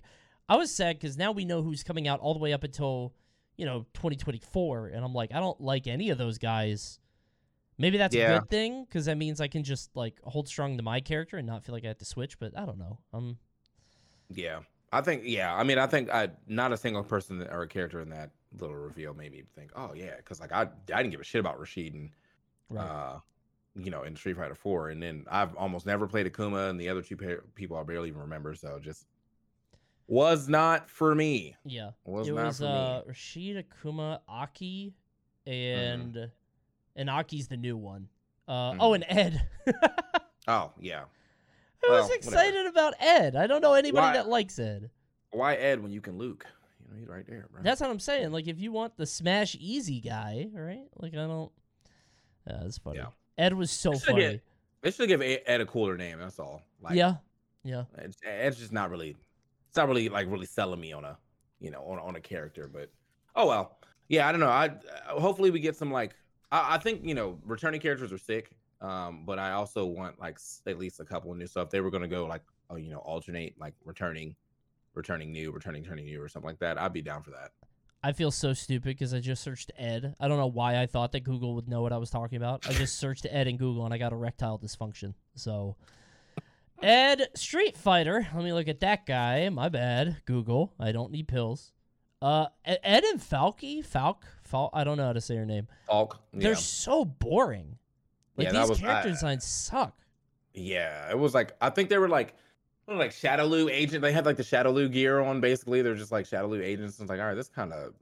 I 0.49 0.55
was 0.55 0.75
sad 0.75 0.97
because 0.97 1.19
now 1.19 1.34
we 1.34 1.45
know 1.45 1.62
who's 1.62 1.84
coming 1.84 2.08
out 2.08 2.19
all 2.19 2.34
the 2.34 2.39
way 2.39 2.51
up 2.51 2.63
until 2.63 3.13
you 3.58 3.65
know 3.67 3.86
2024, 3.93 4.88
and 4.88 5.05
I'm 5.05 5.13
like, 5.13 5.36
I 5.36 5.39
don't 5.39 5.62
like 5.62 5.86
any 5.86 6.10
of 6.10 6.17
those 6.17 6.39
guys. 6.39 6.99
Maybe 7.77 7.99
that's 7.99 8.15
a 8.15 8.39
good 8.39 8.49
thing 8.49 8.84
because 8.84 9.05
that 9.05 9.17
means 9.17 9.39
I 9.39 9.47
can 9.47 9.63
just 9.63 9.95
like 9.95 10.19
hold 10.23 10.47
strong 10.47 10.77
to 10.77 10.84
my 10.84 10.99
character 10.99 11.38
and 11.38 11.45
not 11.45 11.63
feel 11.63 11.75
like 11.75 11.86
I 11.86 11.89
have 11.89 11.99
to 11.99 12.05
switch. 12.05 12.39
But 12.39 12.58
I 12.58 12.65
don't 12.65 12.79
know. 12.79 12.97
Um, 13.13 13.38
Yeah, 14.31 14.62
I 14.91 15.01
think 15.01 15.21
yeah. 15.25 15.53
I 15.53 15.63
mean, 15.63 15.77
I 15.77 15.86
think 15.86 16.10
I 16.10 16.29
not 16.47 16.71
a 16.71 16.77
single 16.77 17.03
person 17.03 17.45
or 17.51 17.62
a 17.62 17.67
character 17.67 18.01
in 18.01 18.10
that 18.10 18.31
little 18.61 18.75
reveal 18.75 19.13
made 19.13 19.31
me 19.31 19.43
think, 19.55 19.71
oh 19.75 19.93
yeah, 19.95 20.15
because 20.17 20.39
like 20.39 20.51
I 20.51 20.61
I 20.93 21.01
didn't 21.01 21.11
give 21.11 21.21
a 21.21 21.23
shit 21.23 21.39
about 21.39 21.59
Rashid 21.59 21.93
and 21.93 22.09
Right. 22.69 22.83
uh, 22.85 23.19
you 23.75 23.91
know, 23.91 24.03
in 24.03 24.15
Street 24.15 24.37
Fighter 24.37 24.55
Four, 24.55 24.89
and 24.89 25.01
then 25.03 25.25
I've 25.29 25.53
almost 25.55 25.85
never 25.85 26.07
played 26.07 26.25
Akuma, 26.25 26.69
and 26.69 26.79
the 26.79 26.89
other 26.89 27.01
two 27.01 27.17
pa- 27.17 27.43
people 27.55 27.77
I 27.77 27.83
barely 27.83 28.07
even 28.09 28.21
remember. 28.21 28.55
So 28.55 28.79
just 28.81 29.05
was 30.07 30.47
not 30.47 30.89
for 30.89 31.13
me. 31.15 31.55
yeah. 31.65 31.91
Was 32.05 32.27
it 32.27 32.33
not 32.33 32.45
was 32.45 32.57
for 32.59 32.65
uh 32.65 32.97
me. 32.99 33.03
Rashid 33.07 33.65
Akuma, 33.69 34.19
Aki, 34.27 34.93
Mm-hmm. 35.47 35.51
and 35.53 36.31
and 36.95 37.09
Aki's 37.09 37.47
the 37.47 37.57
new 37.57 37.77
one. 37.77 38.07
Uh 38.47 38.75
oh, 38.79 38.93
and 38.93 39.05
Ed. 39.07 39.47
Oh 40.47 40.71
yeah. 40.79 41.05
I 41.83 41.89
Well, 41.89 42.01
was 42.01 42.09
whatever. 42.09 42.13
excited 42.15 42.65
about 42.67 42.93
Ed. 42.99 43.35
I 43.35 43.47
don't 43.47 43.61
know 43.61 43.73
anybody 43.73 44.05
Why- 44.07 44.13
that 44.13 44.27
likes 44.27 44.59
Ed. 44.59 44.89
Why 45.31 45.55
Ed 45.55 45.81
when 45.81 45.91
you 45.91 46.01
can 46.01 46.17
Luke? 46.19 46.45
You 46.86 46.93
know, 46.93 47.00
he's 47.00 47.08
right 47.08 47.26
there, 47.28 47.48
bro. 47.52 47.62
That's 47.63 47.82
what 47.82 47.89
I'm 47.89 48.00
saying. 48.00 48.32
Like, 48.32 48.48
if 48.48 48.60
you 48.60 48.71
want 48.71 48.98
the 48.98 49.06
smash 49.06 49.56
easy 49.60 50.00
guy, 50.00 50.48
right? 50.54 50.88
Like, 50.98 51.13
I 51.13 51.28
don't. 51.28 51.52
Yeah, 52.48 52.60
that's 52.62 52.78
funny. 52.78 52.98
Yeah. 52.98 53.08
Ed 53.38 53.54
was 53.54 53.71
so 53.71 53.91
They 53.91 54.00
funny. 54.00 54.19
get- 54.19 54.41
they 54.82 54.91
should 54.91 55.08
give 55.08 55.21
Ed 55.21 55.41
Ed 55.48 55.62
a 55.62 55.65
cooler 55.65 55.98
name. 55.98 56.19
That's 56.19 56.38
all. 56.38 56.62
Like, 56.80 56.93
yeah, 56.93 57.15
yeah. 57.63 57.86
It's, 57.98 58.17
Ed's 58.24 58.60
just 58.60 58.71
not 58.71 58.91
really. 58.91 59.15
It's 59.67 59.76
not 59.76 59.88
really 59.88 60.10
like 60.10 60.30
really 60.30 60.45
selling 60.45 60.80
me 60.80 60.93
on 60.93 61.04
a, 61.04 61.17
you 61.60 61.71
know, 61.71 61.82
on 61.82 61.98
on 61.98 62.15
a 62.15 62.21
character. 62.21 62.69
But 62.71 62.91
oh 63.36 63.48
well. 63.48 63.80
Yeah, 64.08 64.28
I 64.28 64.32
don't 64.32 64.39
know. 64.41 64.50
I 64.50 64.67
uh, 64.67 65.19
hopefully 65.19 65.50
we 65.50 65.60
get 65.60 65.76
some 65.76 65.91
like. 65.91 66.13
I, 66.52 66.76
I 66.76 66.78
think 66.78 67.04
you 67.04 67.15
know 67.15 67.39
returning 67.43 67.82
characters 67.82 68.13
are 68.13 68.19
sick. 68.19 68.52
Um, 68.80 69.24
but 69.26 69.39
I 69.39 69.54
also 69.54 69.86
want 69.86 70.19
like 70.19 70.38
at 70.67 70.78
least 70.78 71.00
a 71.00 71.06
couple 71.06 71.34
new. 71.34 71.48
So 71.48 71.62
if 71.62 71.71
they 71.71 71.82
were 71.82 71.89
gonna 71.89 72.08
go 72.08 72.28
like, 72.28 72.43
oh, 72.69 72.76
you 72.76 72.91
know, 72.91 73.00
alternate 73.00 73.56
like 73.60 73.74
returning, 73.84 74.36
returning 74.95 75.31
new, 75.31 75.51
returning, 75.51 75.84
turning 75.84 76.05
new, 76.05 76.21
or 76.21 76.27
something 76.27 76.47
like 76.47 76.60
that, 76.60 76.79
I'd 76.79 76.93
be 76.93 77.01
down 77.01 77.21
for 77.23 77.31
that. 77.31 77.51
I 78.03 78.12
feel 78.12 78.29
so 78.31 78.53
stupid 78.53 78.84
because 78.89 79.13
I 79.13 79.19
just 79.19 79.41
searched 79.43 79.71
Ed. 79.77 80.15
I 80.19 80.27
don't 80.27 80.38
know 80.38 80.45
why 80.47 80.79
I 80.79 80.86
thought 80.86 81.12
that 81.13 81.23
Google 81.23 81.55
would 81.55 81.67
know 81.67 81.81
what 81.81 81.91
I 81.91 81.97
was 81.97 82.10
talking 82.12 82.38
about. 82.38 82.67
I 82.69 82.73
just 82.73 82.99
searched 82.99 83.25
Ed 83.29 83.47
in 83.47 83.58
Google 83.58 83.84
and 83.86 83.93
I 83.93 83.97
got 83.97 84.12
erectile 84.13 84.60
dysfunction. 84.60 85.15
So, 85.34 85.75
Ed 86.84 87.29
Street 87.36 87.77
Fighter. 87.77 88.27
Let 88.36 88.43
me 88.43 88.53
look 88.53 88.67
at 88.67 88.79
that 88.81 89.05
guy. 89.05 89.49
My 89.49 89.69
bad. 89.69 90.17
Google. 90.25 90.73
I 90.79 90.91
don't 90.91 91.12
need 91.12 91.27
pills. 91.27 91.71
Uh, 92.21 92.47
Ed 92.63 93.03
and 93.03 93.19
Falke. 93.19 93.84
Falk. 93.86 94.25
Falk. 94.43 94.69
I 94.73 94.84
don't 94.84 94.97
know 94.97 95.05
how 95.05 95.13
to 95.13 95.21
say 95.21 95.36
her 95.38 95.45
name. 95.45 95.67
Falk. 95.88 96.19
Yeah. 96.34 96.39
They're 96.41 96.55
so 96.55 97.05
boring. 97.05 97.77
Like 98.38 98.47
Yeah, 98.51 98.60
these 98.62 98.69
was- 98.69 98.79
character 98.79 99.10
I- 99.10 99.12
designs 99.12 99.45
suck. 99.45 99.97
Yeah, 100.53 101.10
it 101.10 101.19
was 101.19 101.34
like 101.34 101.53
I 101.60 101.69
think 101.69 101.89
they 101.89 101.97
were 101.97 102.08
like 102.08 102.34
like 102.88 103.12
Shadaloo 103.12 103.69
agent. 103.71 104.02
They 104.02 104.12
had 104.12 104.26
like 104.26 104.38
the 104.38 104.43
Shadaloo 104.43 104.91
gear 104.91 105.19
on. 105.19 105.41
Basically, 105.41 105.82
they're 105.82 105.95
just 105.95 106.12
like 106.12 106.26
Shadaloo 106.26 106.63
agents. 106.63 107.00
And 107.00 107.06
it's 107.06 107.10
like, 107.10 107.19
all 107.19 107.28
right, 107.28 107.36
this 107.36 107.50
kind 107.50 107.74
of 107.74 107.93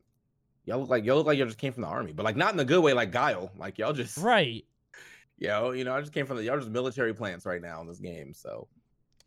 y'all 0.66 0.80
look 0.80 0.90
like 0.90 1.06
y'all 1.06 1.18
look 1.18 1.28
like 1.28 1.38
y'all 1.38 1.48
just 1.48 1.58
came 1.58 1.74
from 1.74 1.84
the 1.84 1.88
army, 1.88 2.12
but 2.14 2.24
like 2.24 2.36
not 2.36 2.52
in 2.52 2.58
the 2.58 2.66
good 2.66 2.82
way, 2.82 2.94
like 2.94 3.12
Guile. 3.12 3.52
Like 3.58 3.78
y'all 3.78 3.94
just 3.94 4.18
Right. 4.18 4.66
yo, 5.38 5.72
you 5.72 5.84
know, 5.84 5.96
I 5.96 6.02
just 6.02 6.14
came 6.14 6.26
from 6.26 6.38
the 6.38 6.44
y'all 6.44 6.58
just 6.58 6.70
military 6.70 7.14
plants 7.14 7.46
right 7.46 7.62
now 7.62 7.82
in 7.82 7.88
this 7.88 8.00
game. 8.00 8.34
So 8.34 8.68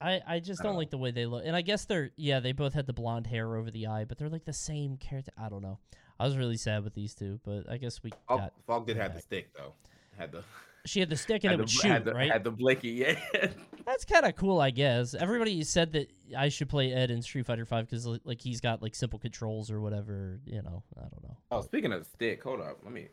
I, 0.01 0.21
I 0.27 0.41
just 0.41 0.61
I 0.61 0.65
don't 0.65 0.73
don't 0.73 0.79
like 0.79 0.91
the 0.91 0.99
way 0.99 1.11
they 1.11 1.27
look. 1.27 1.45
And 1.47 1.57
I 1.57 1.63
guess 1.63 1.85
they're 1.87 2.11
yeah, 2.17 2.41
they 2.41 2.53
both 2.53 2.75
had 2.75 2.87
the 2.87 2.93
blonde 2.93 3.27
hair 3.27 3.57
over 3.57 3.71
the 3.71 3.87
eye, 3.87 4.05
but 4.05 4.19
they're 4.19 4.29
like 4.29 4.45
the 4.45 4.53
same 4.53 4.97
character. 4.97 5.33
I 5.39 5.49
don't 5.49 5.63
know. 5.63 5.79
I 6.19 6.25
was 6.25 6.37
really 6.37 6.57
sad 6.57 6.83
with 6.85 6.95
these 6.95 7.15
two, 7.15 7.41
but 7.45 7.71
I 7.71 7.77
guess 7.77 8.03
we 8.03 8.11
Falk, 8.27 8.41
got 8.41 8.53
Falk 8.67 8.87
did 8.87 8.97
have 8.97 9.15
the 9.15 9.21
stick 9.21 9.51
though. 9.57 9.75
Had 10.19 10.33
the 10.33 10.43
she 10.87 11.01
had 11.01 11.11
the 11.11 11.17
stick 11.17 11.45
and 11.45 11.53
it 11.53 11.57
would 11.59 11.69
the, 11.69 11.73
shoot, 11.73 11.89
had 11.89 12.05
the, 12.05 12.15
right? 12.15 12.31
Had 12.31 12.45
the 12.45 12.51
blicky, 12.51 12.89
yeah. 12.91 13.19
That's 13.87 14.05
kind 14.05 14.25
of 14.25 14.35
cool, 14.37 14.61
I 14.61 14.71
guess. 14.71 15.15
Everybody 15.15 15.63
said 15.63 15.93
that 15.93 16.11
I 16.37 16.49
should 16.49 16.69
play 16.69 16.93
Ed 16.93 17.11
in 17.11 17.23
Street 17.23 17.47
Fighter 17.47 17.65
Five 17.65 17.87
because 17.87 18.07
like 18.25 18.41
he's 18.41 18.61
got 18.61 18.83
like 18.83 18.95
simple 18.95 19.19
controls 19.19 19.71
or 19.71 19.81
whatever. 19.81 20.41
You 20.47 20.63
know, 20.63 20.83
I 20.97 21.03
don't 21.03 21.23
know. 21.23 21.37
oh, 21.51 21.61
speaking 21.61 21.93
of 21.93 22.05
the 22.05 22.09
stick, 22.09 22.43
hold 22.43 22.61
up, 22.61 22.79
let 22.83 22.93
me. 22.93 23.09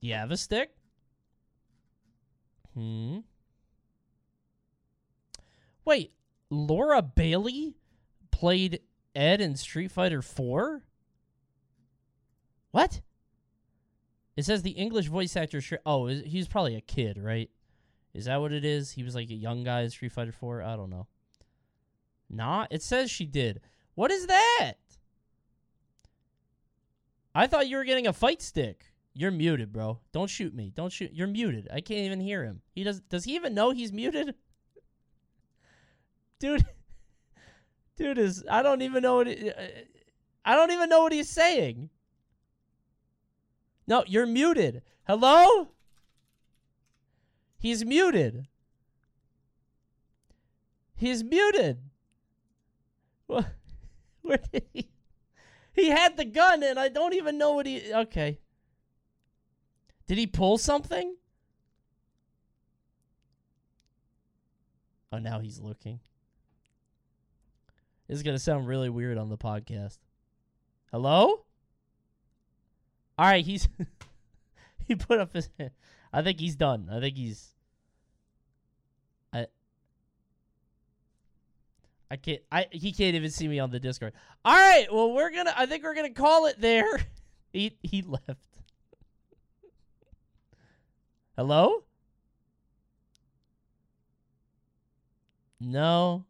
You 0.00 0.14
have 0.14 0.30
a 0.30 0.36
stick? 0.36 0.70
Hmm. 2.74 3.18
Wait, 5.84 6.12
Laura 6.50 7.02
Bailey 7.02 7.76
played 8.30 8.80
Ed 9.14 9.40
in 9.40 9.56
Street 9.56 9.90
Fighter 9.90 10.22
4? 10.22 10.82
What? 12.70 13.00
It 14.36 14.44
says 14.44 14.62
the 14.62 14.70
English 14.70 15.06
voice 15.08 15.36
actor. 15.36 15.60
Oh, 15.84 16.06
is- 16.06 16.24
he's 16.24 16.48
probably 16.48 16.74
a 16.76 16.80
kid, 16.80 17.18
right? 17.18 17.50
Is 18.14 18.26
that 18.26 18.40
what 18.40 18.52
it 18.52 18.64
is? 18.64 18.92
He 18.92 19.02
was 19.02 19.14
like 19.14 19.30
a 19.30 19.34
young 19.34 19.64
guy 19.64 19.82
in 19.82 19.90
Street 19.90 20.12
Fighter 20.12 20.32
4? 20.32 20.62
I 20.62 20.76
don't 20.76 20.90
know. 20.90 21.06
Nah, 22.28 22.66
it 22.70 22.82
says 22.82 23.10
she 23.10 23.26
did. 23.26 23.60
What 23.94 24.10
is 24.10 24.26
that? 24.26 24.74
I 27.34 27.46
thought 27.46 27.68
you 27.68 27.76
were 27.76 27.84
getting 27.84 28.06
a 28.06 28.12
fight 28.12 28.42
stick. 28.42 28.92
You're 29.14 29.30
muted, 29.30 29.72
bro. 29.72 29.98
Don't 30.12 30.28
shoot 30.30 30.54
me. 30.54 30.72
Don't 30.74 30.92
shoot. 30.92 31.12
You're 31.12 31.26
muted. 31.26 31.68
I 31.70 31.80
can't 31.80 32.00
even 32.00 32.20
hear 32.20 32.44
him. 32.44 32.62
He 32.74 32.82
does. 32.84 33.00
Does 33.00 33.24
he 33.24 33.34
even 33.34 33.54
know 33.54 33.70
he's 33.70 33.92
muted? 33.92 34.34
Dude, 36.38 36.66
dude 37.96 38.18
is. 38.18 38.42
I 38.50 38.62
don't 38.62 38.82
even 38.82 39.02
know 39.02 39.16
what. 39.16 39.28
He, 39.28 39.50
uh, 39.50 39.54
I 40.44 40.56
don't 40.56 40.72
even 40.72 40.88
know 40.88 41.02
what 41.02 41.12
he's 41.12 41.28
saying. 41.28 41.88
No, 43.86 44.04
you're 44.06 44.26
muted. 44.26 44.82
Hello. 45.06 45.68
He's 47.58 47.84
muted. 47.84 48.46
He's 50.94 51.24
muted. 51.24 51.78
What? 53.26 53.46
Where 54.22 54.38
did 54.52 54.64
he? 54.72 54.88
He 55.72 55.88
had 55.88 56.16
the 56.16 56.24
gun, 56.24 56.62
and 56.62 56.78
I 56.78 56.88
don't 56.88 57.14
even 57.14 57.38
know 57.38 57.52
what 57.52 57.66
he. 57.66 57.92
Okay. 57.92 58.38
Did 60.06 60.18
he 60.18 60.26
pull 60.26 60.58
something? 60.58 61.16
Oh, 65.12 65.18
now 65.18 65.40
he's 65.40 65.60
looking. 65.60 66.00
This 68.08 68.16
is 68.16 68.22
gonna 68.22 68.38
sound 68.38 68.66
really 68.66 68.90
weird 68.90 69.18
on 69.18 69.28
the 69.28 69.38
podcast. 69.38 69.98
Hello? 70.90 71.44
All 73.18 73.26
right, 73.26 73.44
he's 73.44 73.68
he 74.86 74.94
put 74.94 75.18
up 75.20 75.32
his. 75.32 75.48
I 76.12 76.22
think 76.22 76.40
he's 76.40 76.56
done. 76.56 76.88
I 76.90 77.00
think 77.00 77.16
he's. 77.16 77.54
I. 79.32 79.46
I 82.10 82.16
can't. 82.16 82.42
I 82.50 82.66
he 82.70 82.92
can't 82.92 83.14
even 83.14 83.30
see 83.30 83.48
me 83.48 83.58
on 83.58 83.70
the 83.70 83.80
Discord. 83.80 84.12
All 84.44 84.54
right. 84.54 84.86
Well, 84.92 85.12
we're 85.12 85.30
gonna. 85.30 85.54
I 85.56 85.66
think 85.66 85.84
we're 85.84 85.94
gonna 85.94 86.10
call 86.10 86.46
it 86.46 86.60
there. 86.60 87.00
He 87.54 87.76
he 87.82 88.00
left. 88.00 88.52
Hello? 91.36 91.84
No. 95.60 96.24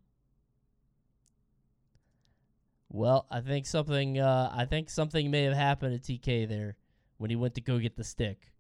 Well, 2.93 3.27
I 3.31 3.41
think 3.41 3.67
something. 3.67 4.21
Uh, 4.21 4.53
I 4.55 4.67
think 4.67 4.91
something 4.91 5.31
may 5.31 5.45
have 5.45 5.55
happened 5.55 6.01
to 6.03 6.13
TK 6.13 6.47
there 6.47 6.77
when 7.17 7.31
he 7.31 7.37
went 7.37 7.55
to 7.55 7.63
go 7.63 7.79
get 7.79 7.97
the 7.97 8.05
stick. 8.05 8.53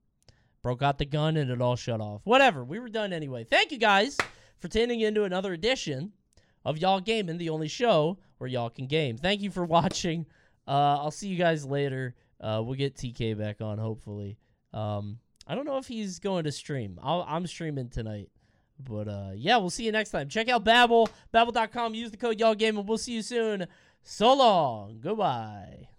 Broke 0.62 0.82
out 0.82 0.98
the 0.98 1.04
gun 1.04 1.36
and 1.36 1.50
it 1.50 1.60
all 1.60 1.76
shut 1.76 2.00
off. 2.00 2.22
Whatever. 2.24 2.64
We 2.64 2.78
were 2.78 2.88
done 2.88 3.12
anyway. 3.12 3.44
Thank 3.44 3.72
you 3.72 3.78
guys 3.78 4.16
for 4.58 4.68
tuning 4.68 5.00
into 5.00 5.24
another 5.24 5.52
edition 5.52 6.12
of 6.64 6.78
Y'all 6.78 7.00
Gaming, 7.00 7.36
the 7.36 7.50
only 7.50 7.68
show 7.68 8.18
where 8.38 8.48
y'all 8.48 8.70
can 8.70 8.86
game. 8.86 9.18
Thank 9.18 9.42
you 9.42 9.50
for 9.50 9.64
watching. 9.66 10.24
Uh, 10.66 10.96
I'll 10.98 11.10
see 11.10 11.28
you 11.28 11.36
guys 11.36 11.66
later. 11.66 12.14
Uh, 12.40 12.62
we'll 12.64 12.76
get 12.76 12.96
TK 12.96 13.36
back 13.36 13.60
on 13.60 13.76
hopefully. 13.76 14.38
Um, 14.72 15.18
I 15.46 15.54
don't 15.54 15.66
know 15.66 15.76
if 15.76 15.88
he's 15.88 16.20
going 16.20 16.44
to 16.44 16.52
stream. 16.52 16.98
I'll, 17.02 17.26
I'm 17.28 17.46
streaming 17.46 17.90
tonight. 17.90 18.30
But 18.78 19.08
uh, 19.08 19.30
yeah, 19.34 19.58
we'll 19.58 19.70
see 19.70 19.84
you 19.84 19.92
next 19.92 20.10
time. 20.10 20.28
Check 20.28 20.48
out 20.48 20.64
Babbel, 20.64 21.08
babbel.com. 21.34 21.94
Use 21.94 22.10
the 22.10 22.16
code 22.16 22.40
Y'all 22.40 22.54
Game, 22.54 22.78
and 22.78 22.88
we'll 22.88 22.98
see 22.98 23.12
you 23.12 23.22
soon. 23.22 23.66
So 24.04 24.34
long. 24.34 25.00
Goodbye. 25.00 25.91